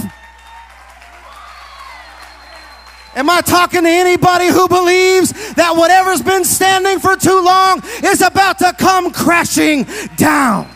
[3.16, 8.20] Am I talking to anybody who believes that whatever's been standing for too long is
[8.20, 10.68] about to come crashing down?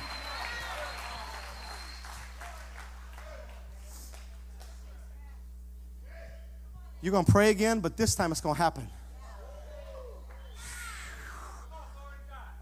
[7.00, 8.88] You're going to pray again, but this time it's going to happen.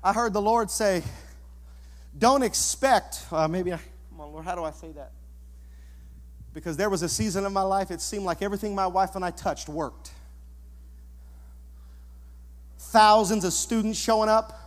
[0.04, 1.02] I heard the Lord say,
[2.18, 3.78] Don't expect, uh, maybe, I,
[4.10, 5.10] come on, Lord, how do I say that?
[6.56, 9.22] Because there was a season of my life it seemed like everything my wife and
[9.22, 10.10] I touched worked.
[12.78, 14.58] Thousands of students showing up,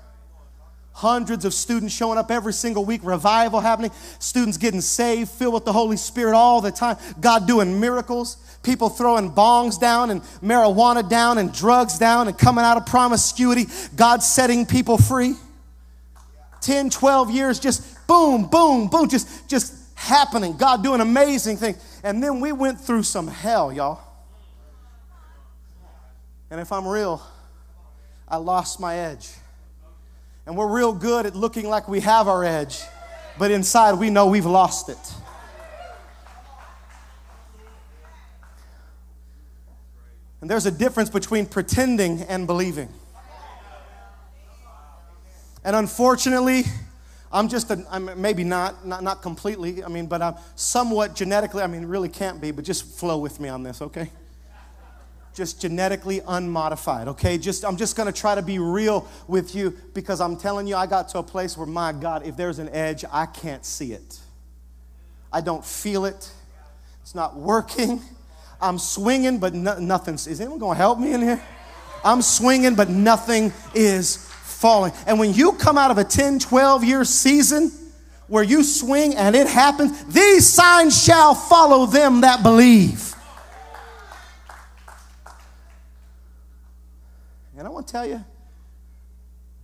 [0.92, 5.66] hundreds of students showing up every single week, revival happening, students getting saved, filled with
[5.66, 11.10] the Holy Spirit all the time, God doing miracles, people throwing bongs down and marijuana
[11.10, 15.34] down and drugs down and coming out of promiscuity, God setting people free.
[16.62, 21.78] 10, 12 years, just boom, boom, boom, just, just happening, God doing amazing things.
[22.04, 24.00] And then we went through some hell, y'all.
[26.50, 27.22] And if I'm real,
[28.28, 29.30] I lost my edge.
[30.46, 32.82] And we're real good at looking like we have our edge,
[33.38, 34.98] but inside we know we've lost it.
[40.42, 42.88] And there's a difference between pretending and believing.
[45.64, 46.64] And unfortunately,
[47.32, 51.62] I'm just, a, I'm maybe not, not, not completely, I mean, but I'm somewhat genetically,
[51.62, 54.10] I mean, really can't be, but just flow with me on this, okay?
[55.36, 57.38] Just genetically unmodified, okay?
[57.38, 60.88] Just, I'm just gonna try to be real with you because I'm telling you, I
[60.88, 64.20] got to a place where, my God, if there's an edge, I can't see it.
[65.32, 66.32] I don't feel it.
[67.04, 68.02] It's not working.
[68.60, 70.26] I'm swinging, but no, nothing's.
[70.28, 71.42] Is anyone gonna help me in here?
[72.04, 74.29] I'm swinging, but nothing is
[74.60, 74.92] falling.
[75.08, 77.72] And when you come out of a 10, 12 year season
[78.28, 83.16] where you swing and it happens, these signs shall follow them that believe.
[87.58, 88.24] And I want to tell you,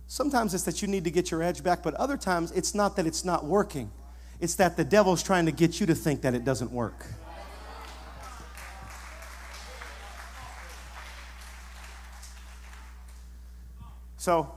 [0.06, 2.96] sometimes it's that you need to get your edge back, but other times it's not
[2.96, 3.90] that it's not working.
[4.40, 7.06] It's that the devil's trying to get you to think that it doesn't work.
[14.16, 14.52] So,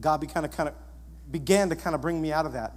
[0.00, 0.74] God kind of, kind of
[1.30, 2.72] began to kind of bring me out of that.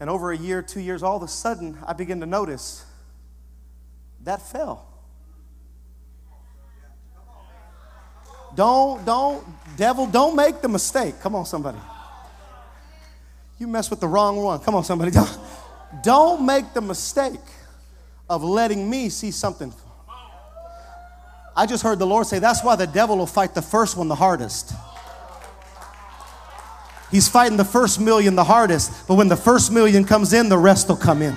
[0.00, 2.84] And over a year, two years, all of a sudden, I began to notice
[4.22, 4.86] that fell.
[8.54, 9.44] Don't, don't,
[9.76, 11.20] devil, don't make the mistake.
[11.20, 11.78] Come on, somebody.
[13.58, 14.60] You mess with the wrong one.
[14.60, 15.10] Come on, somebody.
[15.10, 15.38] Don't,
[16.02, 17.40] don't make the mistake
[18.28, 19.72] of letting me see something.
[21.56, 24.08] I just heard the Lord say that's why the devil will fight the first one
[24.08, 24.72] the hardest.
[27.14, 30.58] He's fighting the first million the hardest, but when the first million comes in, the
[30.58, 31.30] rest will come in.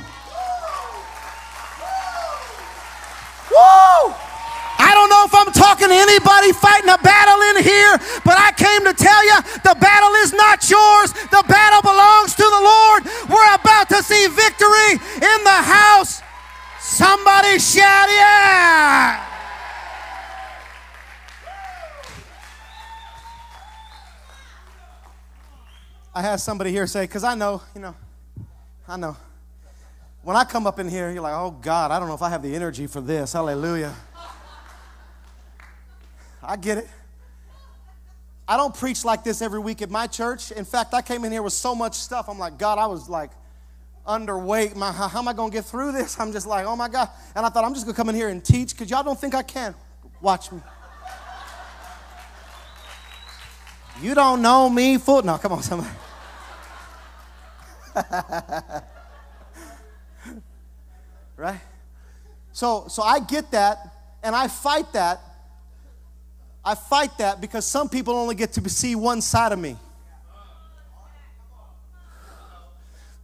[3.54, 4.10] Woo!
[4.82, 7.94] I don't know if I'm talking to anybody fighting a battle in here,
[8.26, 11.14] but I came to tell you the battle is not yours.
[11.14, 13.06] The battle belongs to the Lord.
[13.30, 16.24] We're about to see victory in the house.
[16.82, 19.27] Somebody shout, yeah!
[26.18, 27.96] I had somebody here say, because I know, you know,
[28.88, 29.16] I know.
[30.24, 32.30] When I come up in here, you're like, oh God, I don't know if I
[32.32, 33.34] have the energy for this.
[33.34, 33.94] Hallelujah.
[36.42, 36.90] I get it.
[38.48, 40.52] I don't preach like this every week at my church.
[40.52, 42.30] In fact, I came in here with so much stuff.
[42.30, 43.30] I'm like, God, I was like
[44.08, 44.76] underweight.
[44.76, 46.20] My, how am I going to get through this?
[46.20, 47.10] I'm just like, oh my God.
[47.36, 49.22] And I thought, I'm just going to come in here and teach because y'all don't
[49.22, 49.76] think I can.
[50.20, 50.62] Watch me.
[54.02, 55.22] You don't know me, fool.
[55.22, 55.92] No, come on, somebody.
[61.38, 61.62] right?
[62.52, 63.78] So, so I get that
[64.24, 65.22] and I fight that.
[66.64, 69.78] I fight that because some people only get to see one side of me.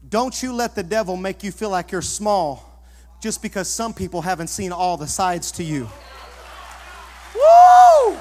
[0.10, 2.70] Don't you let the devil make you feel like you're small
[3.20, 5.90] just because some people haven't seen all the sides to you.
[7.34, 8.18] Woo!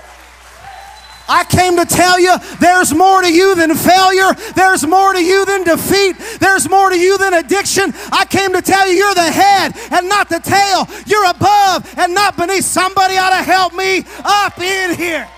[1.29, 4.33] I came to tell you there's more to you than failure.
[4.55, 6.17] There's more to you than defeat.
[6.41, 7.93] There's more to you than addiction.
[8.13, 10.89] I came to tell you you're the head and not the tail.
[11.07, 12.65] You're above and not beneath.
[12.65, 15.29] Somebody ought to help me up in here.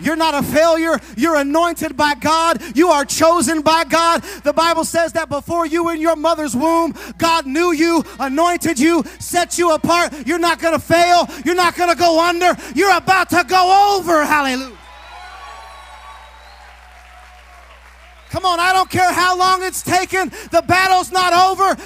[0.00, 0.98] You're not a failure.
[1.16, 2.62] You're anointed by God.
[2.76, 4.22] You are chosen by God.
[4.44, 8.78] The Bible says that before you were in your mother's womb, God knew you, anointed
[8.78, 10.26] you, set you apart.
[10.26, 11.28] You're not going to fail.
[11.44, 12.56] You're not going to go under.
[12.74, 14.24] You're about to go over.
[14.24, 14.76] Hallelujah.
[18.30, 20.28] Come on, I don't care how long it's taken.
[20.50, 21.80] The battle's not over.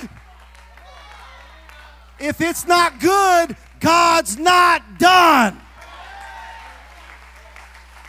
[2.19, 5.62] If it's not good, God's not done.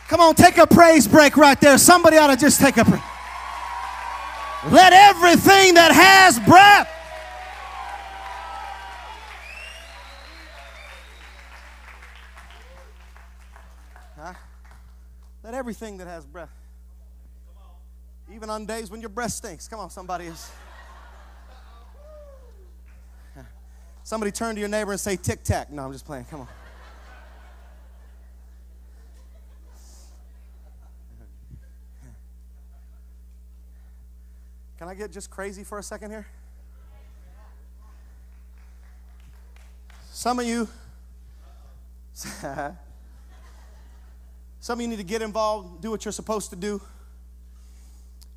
[0.08, 1.78] Come on, take a praise break right there.
[1.78, 3.02] Somebody ought to just take a break.
[4.72, 6.90] Let everything that has breath.
[15.44, 16.50] Let everything that has breath.
[18.34, 19.68] Even on days when your breath stinks.
[19.68, 20.52] Come on, somebody is.
[24.06, 25.72] Somebody turn to your neighbor and say tic tac.
[25.72, 26.26] No, I'm just playing.
[26.26, 26.48] Come on.
[34.84, 36.28] Can I get just crazy for a second here?
[40.12, 40.68] Some of you,
[42.14, 42.76] some
[44.68, 46.82] of you need to get involved, do what you're supposed to do.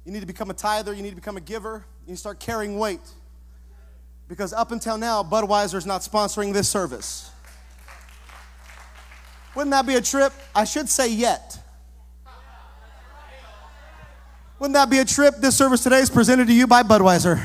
[0.05, 2.21] You need to become a tither, you need to become a giver, you need to
[2.21, 3.01] start carrying weight.
[4.29, 7.29] Because up until now, Budweiser's not sponsoring this service.
[9.57, 10.33] Wouldn't that be a trip?
[10.55, 11.59] I should say yet.
[14.59, 15.37] Wouldn't that be a trip?
[15.37, 17.43] This service today is presented to you by Budweiser.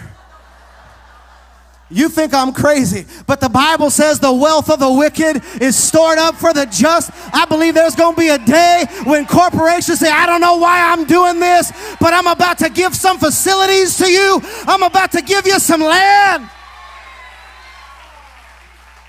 [1.89, 6.17] You think I'm crazy, but the Bible says the wealth of the wicked is stored
[6.17, 7.11] up for the just.
[7.33, 10.89] I believe there's going to be a day when corporations say, I don't know why
[10.89, 14.39] I'm doing this, but I'm about to give some facilities to you.
[14.65, 16.49] I'm about to give you some land.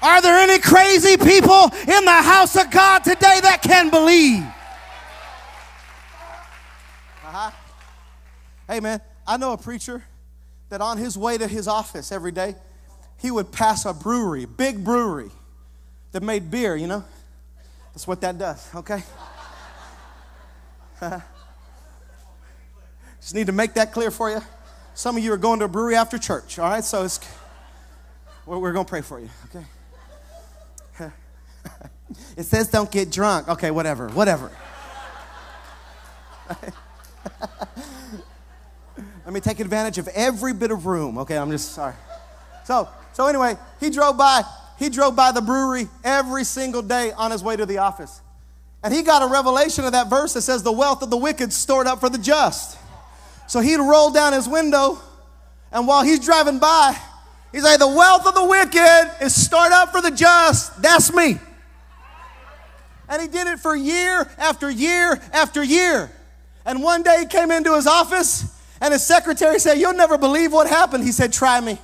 [0.03, 4.43] Are there any crazy people in the house of God today that can believe?
[8.69, 10.05] Hey, man, I know a preacher
[10.69, 12.55] that on his way to his office every day,
[13.19, 15.31] he would pass a brewery, big brewery
[16.13, 17.05] that made beer, you know?
[17.93, 19.03] That's what that does, okay?
[23.21, 24.41] Just need to make that clear for you.
[24.95, 26.85] Some of you are going to a brewery after church, all right?
[26.85, 27.21] So it's,
[28.47, 29.65] we're going to pray for you, okay?
[32.37, 33.49] it says don't get drunk.
[33.49, 34.51] Okay, whatever, whatever.
[39.25, 41.19] Let me take advantage of every bit of room.
[41.19, 41.95] Okay, I'm just sorry.
[42.65, 44.43] So, so anyway, he drove by.
[44.79, 48.21] He drove by the brewery every single day on his way to the office.
[48.83, 51.53] And he got a revelation of that verse that says, The wealth of the wicked
[51.53, 52.79] stored up for the just.
[53.47, 54.99] So he'd roll down his window,
[55.71, 56.97] and while he's driving by,
[57.53, 60.83] he's like, The wealth of the wicked is stored up for the just.
[60.83, 61.39] That's me.
[63.09, 66.11] And he did it for year after year after year.
[66.65, 70.53] And one day he came into his office, and his secretary said, You'll never believe
[70.53, 71.05] what happened.
[71.05, 71.79] He said, Try me.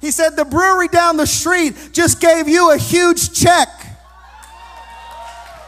[0.00, 3.68] He said, The brewery down the street just gave you a huge check.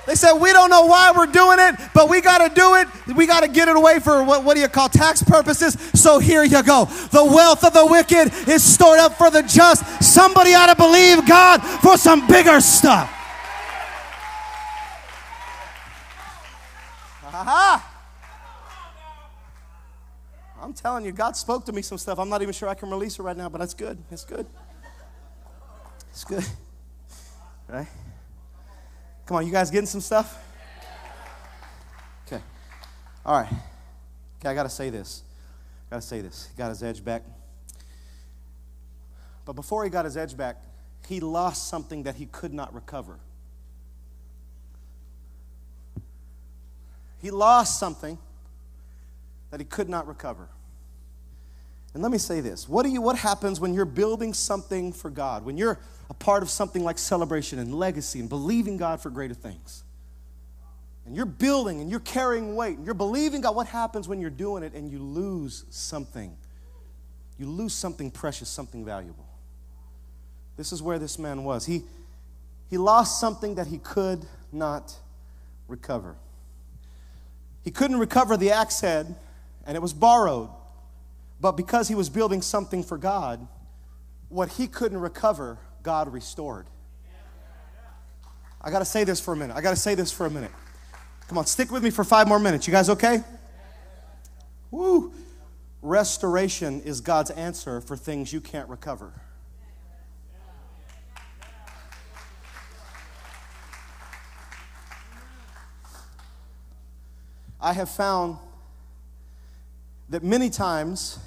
[0.06, 2.88] They said, We don't know why we're doing it, but we got to do it.
[3.14, 5.76] We got to get it away for what, what do you call tax purposes?
[5.92, 6.86] So here you go.
[6.86, 10.02] The wealth of the wicked is stored up for the just.
[10.02, 13.10] Somebody ought to believe God for some bigger stuff.
[17.34, 17.91] Aha!
[20.62, 22.20] I'm telling you, God spoke to me some stuff.
[22.20, 23.98] I'm not even sure I can release it right now, but that's good.
[24.08, 24.46] That's good.
[26.10, 26.44] It's good.
[27.68, 27.88] Right?
[29.26, 30.38] Come on, you guys getting some stuff?
[32.26, 32.40] Okay.
[33.26, 33.52] All right.
[34.38, 35.24] Okay, I got to say this.
[35.90, 36.48] I got to say this.
[36.52, 37.22] He got his edge back.
[39.44, 40.62] But before he got his edge back,
[41.08, 43.18] he lost something that he could not recover.
[47.20, 48.16] He lost something
[49.52, 50.48] that he could not recover.
[51.94, 55.10] And let me say this what, do you, what happens when you're building something for
[55.10, 55.78] God, when you're
[56.10, 59.84] a part of something like celebration and legacy and believing God for greater things?
[61.04, 63.54] And you're building and you're carrying weight and you're believing God.
[63.54, 66.34] What happens when you're doing it and you lose something?
[67.38, 69.26] You lose something precious, something valuable.
[70.56, 71.66] This is where this man was.
[71.66, 71.82] He,
[72.70, 74.94] he lost something that he could not
[75.68, 76.16] recover.
[77.64, 79.16] He couldn't recover the axe head
[79.66, 80.50] and it was borrowed.
[81.40, 83.46] But because he was building something for God,
[84.28, 86.66] what he couldn't recover, God restored.
[88.60, 89.56] I got to say this for a minute.
[89.56, 90.52] I got to say this for a minute.
[91.26, 92.66] Come on, stick with me for five more minutes.
[92.66, 93.24] You guys okay?
[94.70, 95.12] Woo.
[95.80, 99.12] Restoration is God's answer for things you can't recover.
[107.60, 108.38] I have found
[110.12, 111.18] that many times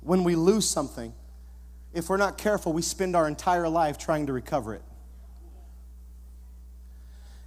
[0.00, 1.12] when we lose something,
[1.92, 4.82] if we're not careful, we spend our entire life trying to recover it.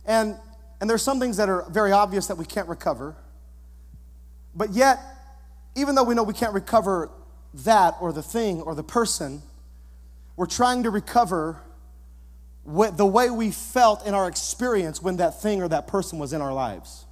[0.06, 0.38] And,
[0.80, 3.16] and there's some things that are very obvious that we can't recover.
[4.54, 5.00] But yet,
[5.76, 7.10] even though we know we can't recover
[7.56, 9.42] that or the thing or the person,
[10.36, 11.60] we're trying to recover
[12.66, 16.34] what, the way we felt in our experience when that thing or that person was
[16.34, 17.06] in our lives.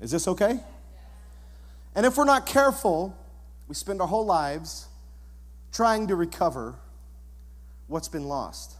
[0.00, 0.58] Is this okay?
[1.94, 3.16] And if we're not careful,
[3.66, 4.88] we spend our whole lives
[5.72, 6.74] trying to recover
[7.86, 8.74] what's been lost.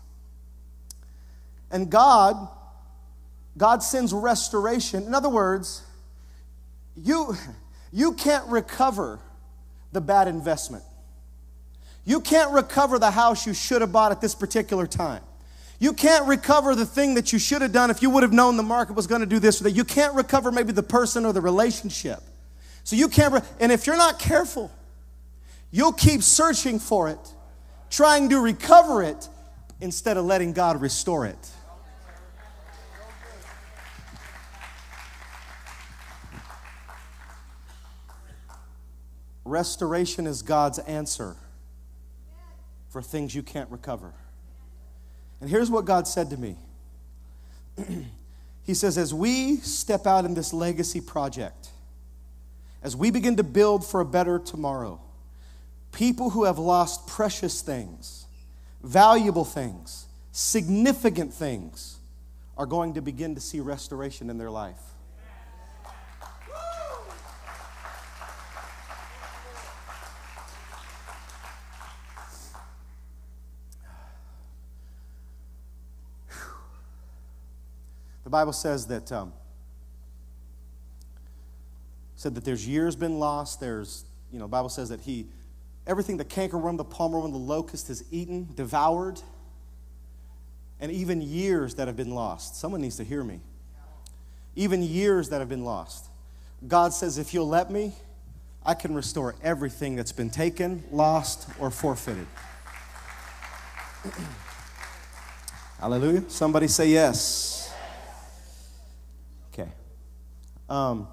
[1.71, 2.49] And God,
[3.57, 5.05] God sends restoration.
[5.05, 5.83] In other words,
[6.97, 7.37] you,
[7.93, 9.21] you can't recover
[9.93, 10.85] the bad investment.
[12.05, 15.23] You can't recover the house you should have bought at this particular time.
[15.79, 18.57] You can't recover the thing that you should have done if you would have known
[18.57, 19.73] the market was going to do this or that.
[19.73, 22.21] You can't recover maybe the person or the relationship.
[22.89, 24.72] So you can't, and if you're not careful,
[25.70, 27.18] you'll keep searching for it,
[27.91, 29.28] trying to recover it
[29.78, 31.51] instead of letting God restore it.
[39.45, 41.36] Restoration is God's answer
[42.89, 44.14] for things you can't recover.
[45.43, 46.57] And here's what God said to me
[48.62, 51.68] He says, as we step out in this legacy project,
[52.83, 55.01] as we begin to build for a better tomorrow,
[55.93, 58.26] people who have lost precious things,
[58.83, 61.99] valuable things, significant things,
[62.57, 64.81] are going to begin to see restoration in their life.
[78.24, 79.33] The Bible says that um,
[82.19, 83.61] said that there's years been lost.
[83.61, 85.29] There's you know, the Bible says that he
[85.87, 89.23] everything the cankerworm, the palmerworm, the locust has eaten, devoured,
[90.81, 92.57] and even years that have been lost.
[92.57, 93.41] Someone needs to hear me.
[94.57, 96.07] Even years that have been lost.
[96.66, 97.95] God says, if you'll let me,
[98.66, 102.27] I can restore everything that's been taken, lost, or forfeited.
[105.81, 106.25] Hallelujah.
[106.29, 107.73] Somebody say yes.
[109.55, 109.71] Okay.
[110.69, 111.07] Um,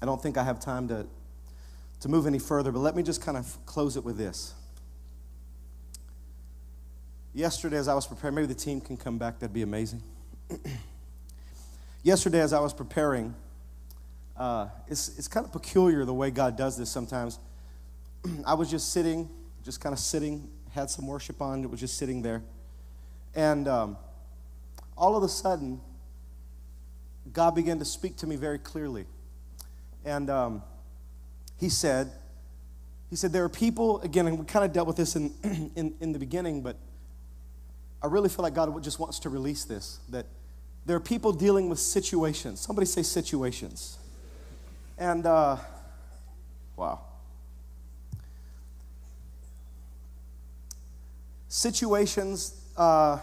[0.00, 1.06] I don't think I have time to,
[2.00, 4.54] to move any further, but let me just kind of close it with this.
[7.34, 10.02] Yesterday, as I was preparing, maybe the team can come back, that'd be amazing.
[12.02, 13.34] Yesterday, as I was preparing,
[14.36, 17.38] uh, it's, it's kind of peculiar the way God does this sometimes.
[18.46, 19.28] I was just sitting,
[19.64, 22.42] just kind of sitting, had some worship on, it was just sitting there.
[23.34, 23.96] And um,
[24.96, 25.80] all of a sudden,
[27.32, 29.06] God began to speak to me very clearly.
[30.06, 30.62] And um,
[31.58, 32.12] he said,
[33.10, 35.34] he said, there are people, again, and we kind of dealt with this in,
[35.74, 36.76] in, in the beginning, but
[38.00, 40.26] I really feel like God just wants to release this that
[40.84, 42.60] there are people dealing with situations.
[42.60, 43.98] Somebody say situations.
[44.96, 45.56] And, uh,
[46.76, 47.00] wow.
[51.48, 53.18] Situations, uh,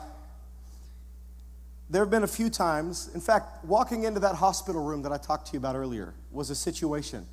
[1.90, 5.18] there have been a few times, in fact, walking into that hospital room that I
[5.18, 7.26] talked to you about earlier was a situation.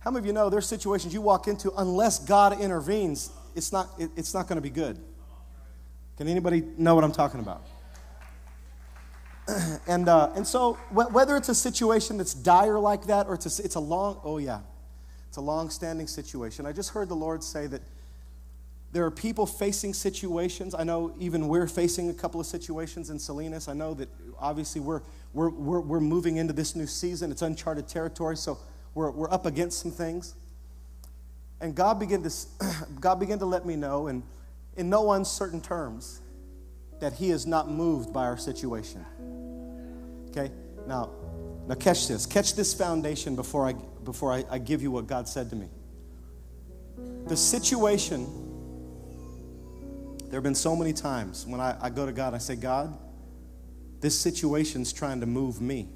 [0.00, 3.88] How many of you know there's situations you walk into, unless God intervenes, it's not,
[3.98, 4.98] it, it's not going to be good?
[6.16, 7.66] Can anybody know what I'm talking about?
[9.88, 13.62] and, uh, and so, whether it's a situation that's dire like that or it's a,
[13.62, 14.60] it's a long, oh yeah,
[15.28, 16.66] it's a long standing situation.
[16.66, 17.82] I just heard the Lord say that
[18.94, 20.72] there are people facing situations.
[20.72, 23.66] I know even we're facing a couple of situations in Salinas.
[23.66, 27.32] I know that obviously we're, we're, we're, we're moving into this new season.
[27.32, 28.56] It's uncharted territory, so
[28.94, 30.36] we're, we're up against some things.
[31.60, 32.30] And God began to,
[33.00, 34.22] God began to let me know, and
[34.76, 36.20] in no uncertain terms,
[37.00, 39.04] that He is not moved by our situation.
[40.28, 40.52] Okay?
[40.86, 41.10] Now,
[41.66, 42.26] now catch this.
[42.26, 43.72] Catch this foundation before I,
[44.04, 45.66] before I, I give you what God said to me.
[47.26, 48.43] The situation
[50.34, 52.98] there have been so many times when I, I go to God, I say, God,
[54.00, 55.88] this situation's trying to move me.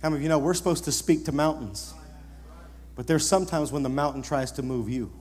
[0.00, 1.92] How many of you know we're supposed to speak to mountains?
[2.94, 5.12] But there's sometimes when the mountain tries to move you.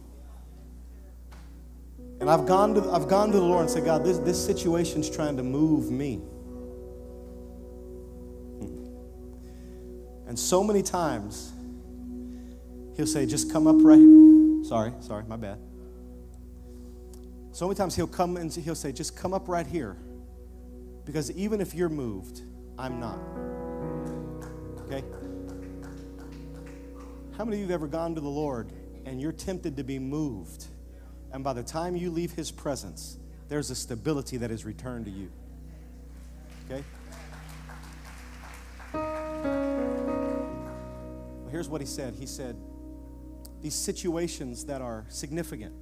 [2.22, 5.10] And I've gone to, I've gone to the Lord and said, God, this, this situation's
[5.10, 6.22] trying to move me.
[10.26, 11.52] And so many times,
[12.96, 15.60] He'll say, just come up right Sorry, sorry, my bad.
[17.52, 19.96] So many times he'll come and he'll say, just come up right here.
[21.06, 22.42] Because even if you're moved,
[22.80, 23.20] I'm not.
[24.82, 25.04] Okay?
[27.38, 28.72] How many of you have ever gone to the Lord
[29.06, 30.66] and you're tempted to be moved?
[31.32, 35.12] And by the time you leave his presence, there's a stability that is returned to
[35.12, 35.32] you.
[36.66, 36.84] Okay?
[41.44, 42.16] Well, here's what he said.
[42.16, 42.58] He said,
[43.66, 45.74] these situations that are significant.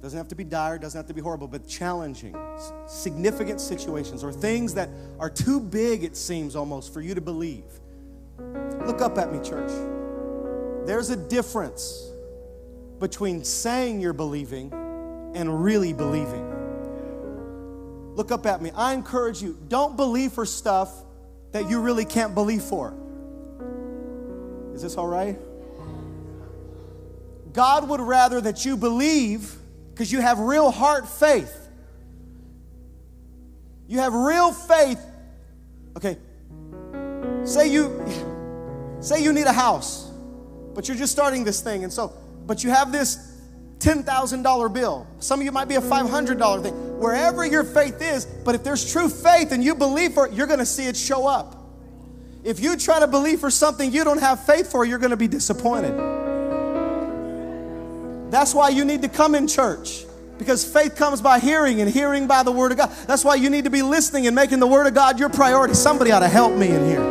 [0.00, 2.34] Doesn't have to be dire, doesn't have to be horrible, but challenging,
[2.86, 4.88] significant situations or things that
[5.20, 7.66] are too big, it seems almost, for you to believe.
[8.86, 9.70] Look up at me, church.
[10.86, 12.10] There's a difference
[13.00, 14.72] between saying you're believing
[15.34, 18.14] and really believing.
[18.14, 18.70] Look up at me.
[18.74, 20.90] I encourage you, don't believe for stuff
[21.52, 22.94] that you really can't believe for.
[24.72, 25.38] Is this all right?
[27.54, 29.54] God would rather that you believe
[29.90, 31.56] because you have real heart faith.
[33.86, 35.00] You have real faith.
[35.96, 36.18] Okay.
[37.44, 38.04] Say you
[39.00, 40.10] say you need a house,
[40.74, 42.12] but you're just starting this thing and so
[42.46, 43.32] but you have this
[43.78, 45.06] $10,000 bill.
[45.18, 46.74] Some of you might be a $500 thing.
[46.98, 50.46] Wherever your faith is, but if there's true faith and you believe for it, you're
[50.46, 51.62] going to see it show up.
[52.42, 55.16] If you try to believe for something you don't have faith for, you're going to
[55.16, 56.23] be disappointed.
[58.34, 60.04] That's why you need to come in church.
[60.38, 62.90] Because faith comes by hearing and hearing by the Word of God.
[63.06, 65.74] That's why you need to be listening and making the Word of God your priority.
[65.74, 67.04] Somebody ought to help me in here.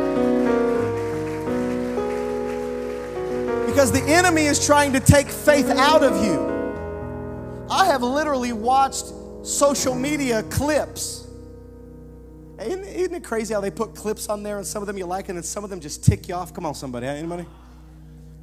[3.64, 7.66] Because the enemy is trying to take faith out of you.
[7.70, 9.06] I have literally watched
[9.44, 11.26] social media clips.
[12.60, 15.30] Isn't, it crazy how they put clips on there and some of them you like
[15.30, 16.52] and then some of them just tick you off?
[16.52, 17.06] Come on, somebody.
[17.06, 17.46] Anybody?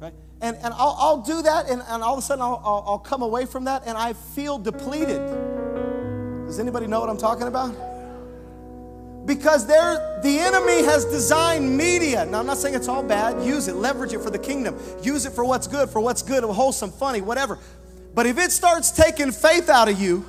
[0.02, 0.12] Right?
[0.40, 2.98] And, and I'll, I'll do that and, and all of a sudden I'll, I'll, I'll
[2.98, 5.20] come away from that and I feel depleted.
[6.44, 7.72] Does anybody know what I'm talking about?
[9.24, 12.26] Because there, the enemy has designed media.
[12.26, 13.46] Now, I'm not saying it's all bad.
[13.46, 14.76] Use it, leverage it for the kingdom.
[15.04, 17.60] Use it for what's good, for what's good, wholesome, funny, whatever.
[18.12, 20.26] But if it starts taking faith out of you,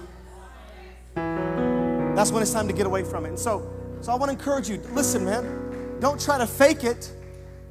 [1.16, 3.30] that's when it's time to get away from it.
[3.30, 3.68] And so,
[4.02, 7.12] so I want to encourage you listen, man, don't try to fake it.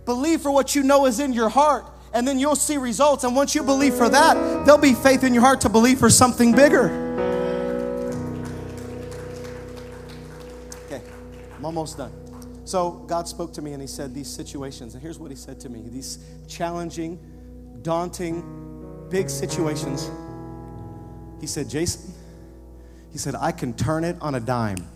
[0.05, 3.25] Believe for what you know is in your heart, and then you'll see results.
[3.25, 6.11] And once you believe for that, there'll be faith in your heart to believe for
[6.11, 6.91] something bigger.
[10.87, 11.03] Okay,
[11.57, 12.13] I'm almost done.
[12.65, 15.59] So God spoke to me and He said, These situations, and here's what He said
[15.61, 17.19] to me these challenging,
[17.83, 20.11] daunting, big situations.
[21.41, 22.13] He said, Jason,
[23.11, 24.87] He said, I can turn it on a dime.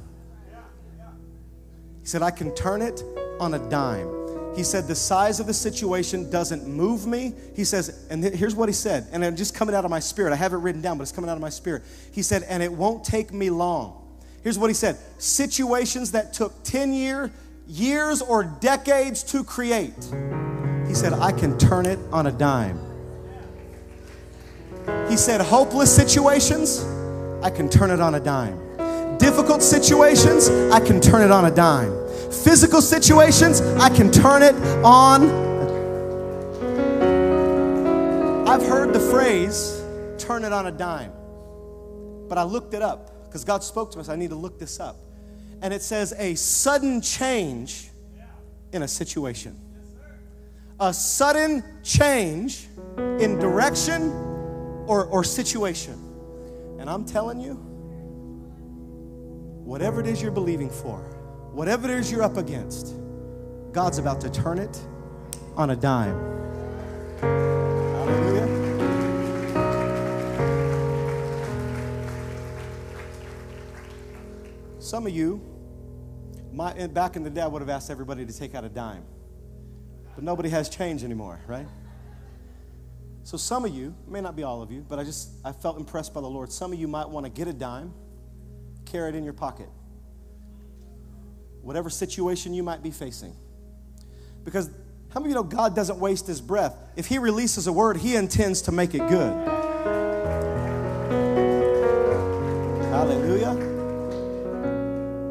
[2.02, 3.02] He said, I can turn it
[3.40, 4.25] on a dime.
[4.56, 7.34] He said, the size of the situation doesn't move me.
[7.54, 10.32] He says, and here's what he said, and I'm just coming out of my spirit.
[10.32, 11.82] I have it written down, but it's coming out of my spirit.
[12.10, 14.02] He said, and it won't take me long.
[14.42, 17.30] Here's what he said situations that took 10 year,
[17.66, 19.92] years or decades to create.
[20.88, 22.78] He said, I can turn it on a dime.
[25.10, 26.82] He said, hopeless situations,
[27.42, 29.18] I can turn it on a dime.
[29.18, 32.05] Difficult situations, I can turn it on a dime.
[32.44, 35.24] Physical situations, I can turn it on.
[38.48, 39.82] I've heard the phrase,
[40.18, 41.12] turn it on a dime.
[42.28, 44.08] But I looked it up because God spoke to us.
[44.08, 44.96] I need to look this up.
[45.62, 47.90] And it says a sudden change
[48.72, 49.58] in a situation.
[50.78, 54.10] A sudden change in direction
[54.86, 55.94] or, or situation.
[56.78, 57.54] And I'm telling you,
[59.64, 61.15] whatever it is you're believing for,
[61.56, 62.94] whatever it is you're up against,
[63.72, 64.78] God's about to turn it
[65.56, 66.14] on a dime.
[67.22, 68.46] Hallelujah.
[74.78, 75.40] Some of you,
[76.52, 79.04] my, back in the day, I would have asked everybody to take out a dime.
[80.14, 81.66] But nobody has change anymore, right?
[83.22, 85.78] So some of you, may not be all of you, but I just I felt
[85.78, 86.52] impressed by the Lord.
[86.52, 87.94] Some of you might want to get a dime,
[88.84, 89.70] carry it in your pocket.
[91.66, 93.34] Whatever situation you might be facing.
[94.44, 94.70] Because
[95.12, 96.78] how many of you know God doesn't waste his breath?
[96.94, 99.48] If he releases a word, he intends to make it good.
[102.92, 103.54] Hallelujah.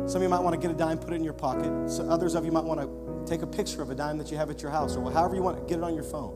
[0.10, 1.90] Some of you might want to get a dime, put it in your pocket.
[1.90, 4.36] So others of you might want to take a picture of a dime that you
[4.36, 6.36] have at your house or however you want to get it on your phone.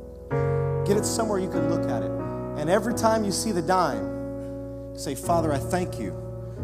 [0.86, 2.12] Get it somewhere you can look at it.
[2.58, 6.16] And every time you see the dime, say, Father, I thank you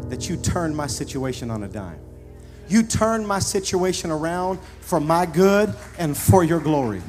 [0.04, 2.05] that you turned my situation on a dime.
[2.68, 7.02] You turn my situation around for my good and for your glory.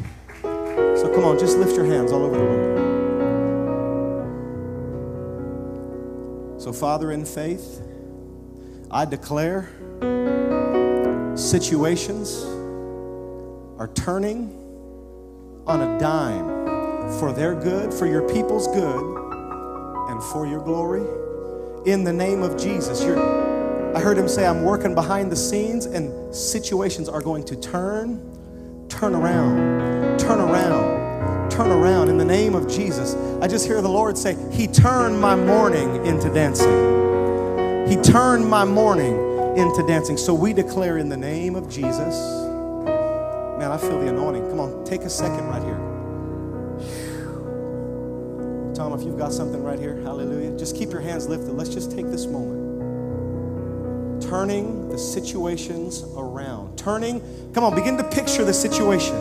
[0.43, 2.87] So come on, just lift your hands all over the room.
[6.59, 7.81] So, Father, in faith,
[8.91, 9.69] I declare
[11.35, 12.43] situations
[13.79, 14.53] are turning
[15.65, 16.47] on a dime
[17.19, 19.17] for their good, for your people's good,
[20.09, 21.05] and for your glory.
[21.85, 23.01] In the name of Jesus.
[23.03, 23.46] You're,
[23.95, 28.87] I heard him say, I'm working behind the scenes, and situations are going to turn,
[28.89, 33.15] turn around, turn around, turn around in the name of Jesus.
[33.41, 37.87] I just hear the Lord say, He turned my mourning into dancing.
[37.87, 39.15] He turned my mourning
[39.57, 40.17] into dancing.
[40.17, 42.15] So we declare in the name of Jesus.
[43.57, 44.49] Man, I feel the anointing.
[44.49, 45.77] Come on, take a second right here.
[48.75, 51.53] Tom, if you've got something right here, hallelujah, just keep your hands lifted.
[51.53, 52.66] Let's just take this moment.
[54.29, 56.77] Turning the situations around.
[56.77, 57.21] Turning,
[57.53, 59.15] come on, begin to picture the situation.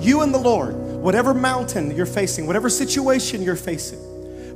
[0.00, 4.00] You and the Lord, whatever mountain you're facing, whatever situation you're facing,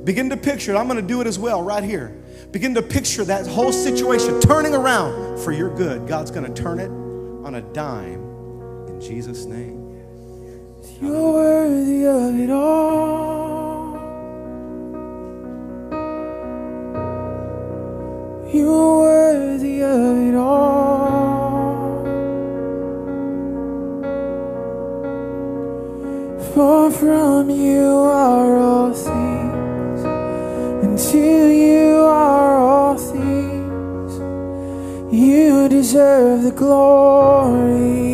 [0.03, 0.77] begin to picture it.
[0.77, 2.15] I'm going to do it as well right here.
[2.51, 6.07] Begin to picture that whole situation turning around for your good.
[6.07, 6.89] God's going to turn it
[7.45, 8.23] on a dime
[8.87, 9.85] in Jesus' name.
[11.01, 12.97] You're worthy of it all.
[18.53, 19.06] You're
[19.97, 20.77] it all.
[26.99, 30.01] From you are all things,
[30.83, 34.13] and to you are all things.
[35.13, 38.06] You deserve the glory.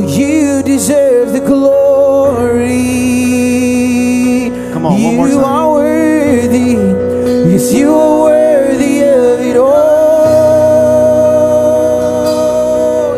[0.00, 2.68] Oh, you deserve the glory.
[4.72, 5.44] Come on, one you more time.
[5.44, 6.74] are worthy.
[7.50, 9.74] Yes, you are worthy of it all.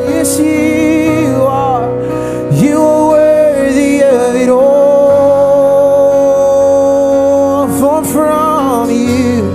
[0.09, 1.85] Yes, you are.
[2.51, 5.29] You are worthy of it all.
[7.79, 9.53] For from you,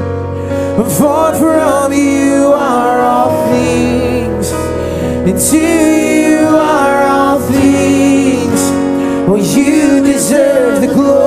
[0.99, 6.14] for from you are all things, and to you
[9.54, 11.24] you deserve the glory.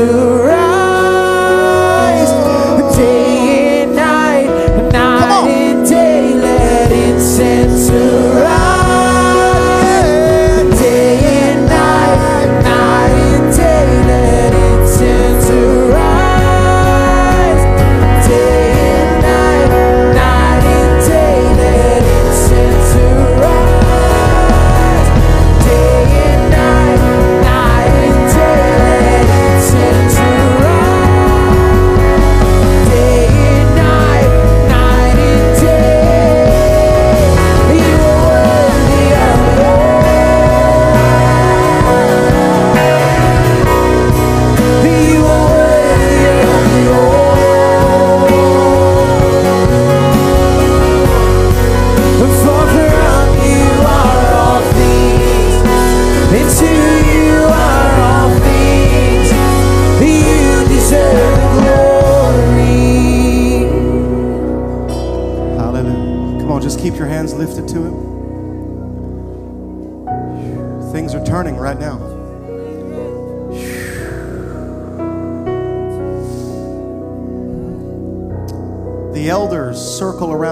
[0.00, 0.29] Incense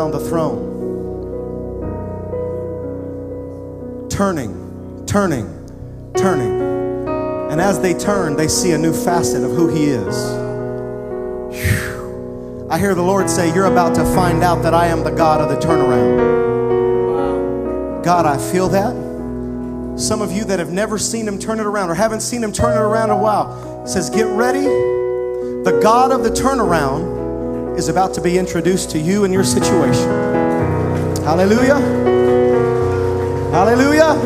[0.08, 0.68] around the throne,
[4.08, 5.46] turning, turning,
[6.16, 6.60] turning.
[7.50, 10.16] And as they turn, they see a new facet of who He is.
[12.70, 15.40] I hear the Lord say, You're about to find out that I am the God
[15.40, 16.44] of the turnaround.
[18.04, 18.94] God, I feel that.
[19.98, 22.52] Some of you that have never seen Him turn it around or haven't seen Him
[22.52, 24.64] turn it around in a while says, Get ready.
[25.64, 27.07] The God of the turnaround
[27.78, 30.08] is about to be introduced to you and your situation.
[31.22, 31.78] Hallelujah.
[33.52, 34.18] Hallelujah.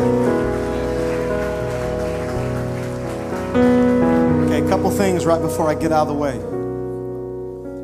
[4.47, 6.39] Okay, a couple things right before I get out of the way.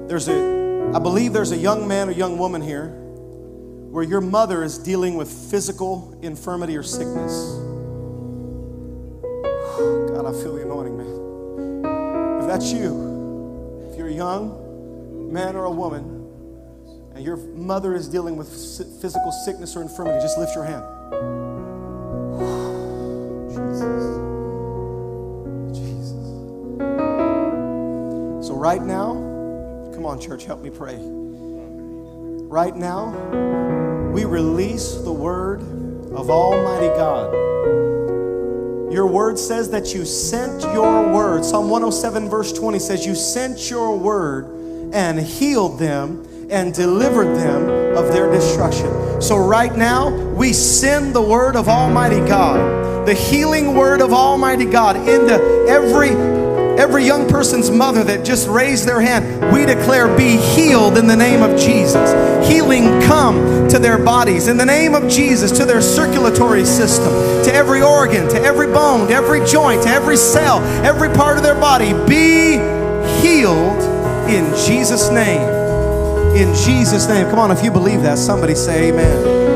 [0.07, 2.87] There's a, I believe there's a young man or young woman here
[3.91, 7.31] where your mother is dealing with physical infirmity or sickness.
[10.09, 12.41] God, I feel the anointing, man.
[12.41, 14.58] If that's you, if you're young
[15.31, 16.03] man or a woman,
[17.13, 20.83] and your mother is dealing with physical sickness or infirmity, just lift your hand.
[23.49, 24.17] Jesus.
[25.77, 26.11] Jesus.
[28.47, 29.13] So, right now,
[29.93, 30.97] come on, church, help me pray.
[30.97, 33.11] Right now,
[34.11, 37.33] we release the word of Almighty God.
[38.91, 41.45] Your word says that you sent your word.
[41.45, 44.58] Psalm 107, verse 20 says, You sent your word
[44.93, 49.21] and healed them and delivered them of their destruction.
[49.21, 54.65] So, right now, we send the word of Almighty God, the healing word of Almighty
[54.65, 55.35] God into
[55.67, 56.09] every
[56.79, 61.15] every young person's mother that just raised their hand, we declare be healed in the
[61.15, 62.09] name of Jesus.
[62.47, 67.11] Healing come to their bodies in the name of Jesus, to their circulatory system,
[67.43, 71.43] to every organ, to every bone, to every joint, to every cell, every part of
[71.43, 71.91] their body.
[72.07, 72.53] Be
[73.21, 73.88] healed
[74.29, 75.41] in Jesus' name.
[76.35, 77.27] In Jesus' name.
[77.29, 79.47] Come on, if you believe that, somebody say amen.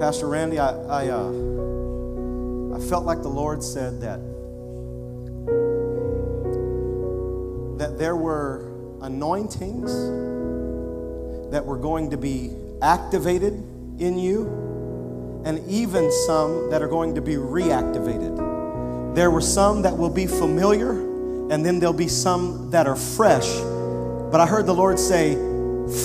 [0.00, 1.28] Pastor Randy, I, I, uh,
[2.76, 4.20] I felt like the Lord said that
[7.78, 9.90] that there were anointings
[11.54, 12.50] that were going to be
[12.82, 13.52] activated
[14.00, 19.14] in you, and even some that are going to be reactivated.
[19.14, 23.46] There were some that will be familiar, and then there'll be some that are fresh.
[24.32, 25.36] But I heard the Lord say,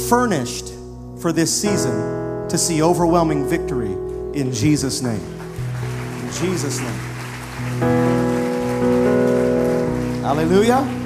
[0.07, 0.71] furnished
[1.19, 3.93] for this season to see overwhelming victory
[4.39, 5.19] in Jesus' name.
[5.19, 6.99] In Jesus' name.
[10.21, 10.98] Hallelujah.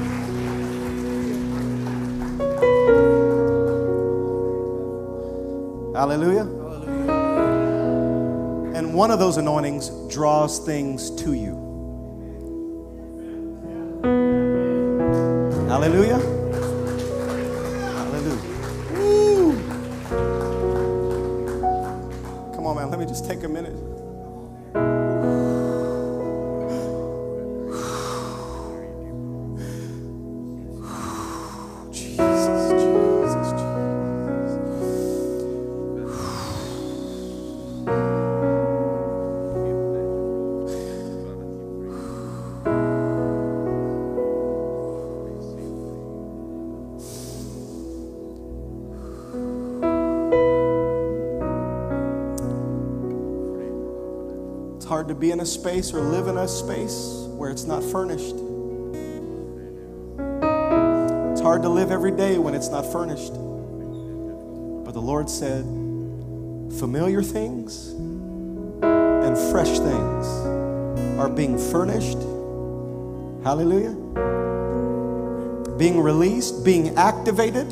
[5.94, 6.48] Hallelujah.
[8.76, 11.54] And one of those anointings draws things to you.
[15.70, 16.18] Hallelujah.
[17.94, 18.42] Hallelujah.
[18.94, 19.54] Woo.
[22.56, 22.90] Come on, man.
[22.90, 23.93] Let me just take a minute.
[55.24, 58.36] Be in a space or live in a space where it's not furnished.
[61.32, 63.32] It's hard to live every day when it's not furnished.
[64.84, 65.64] But the Lord said,
[66.78, 67.92] familiar things
[68.82, 70.28] and fresh things
[71.18, 72.18] are being furnished.
[73.46, 73.96] Hallelujah.
[75.78, 77.72] Being released, being activated.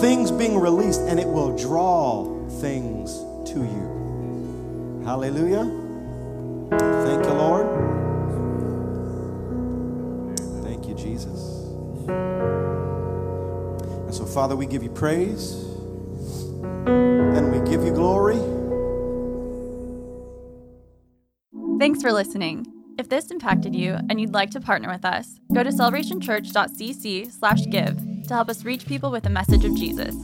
[0.00, 2.24] Things being released, and it will draw
[2.62, 3.12] things
[3.52, 4.01] to you.
[5.04, 5.64] Hallelujah.
[6.70, 7.66] Thank you, Lord.
[10.62, 11.40] Thank you, Jesus.
[14.06, 15.54] And so, Father, we give you praise
[16.86, 18.38] and we give you glory.
[21.78, 22.66] Thanks for listening.
[22.98, 28.34] If this impacted you and you'd like to partner with us, go to celebrationchurch.cc/give to
[28.34, 30.14] help us reach people with the message of Jesus.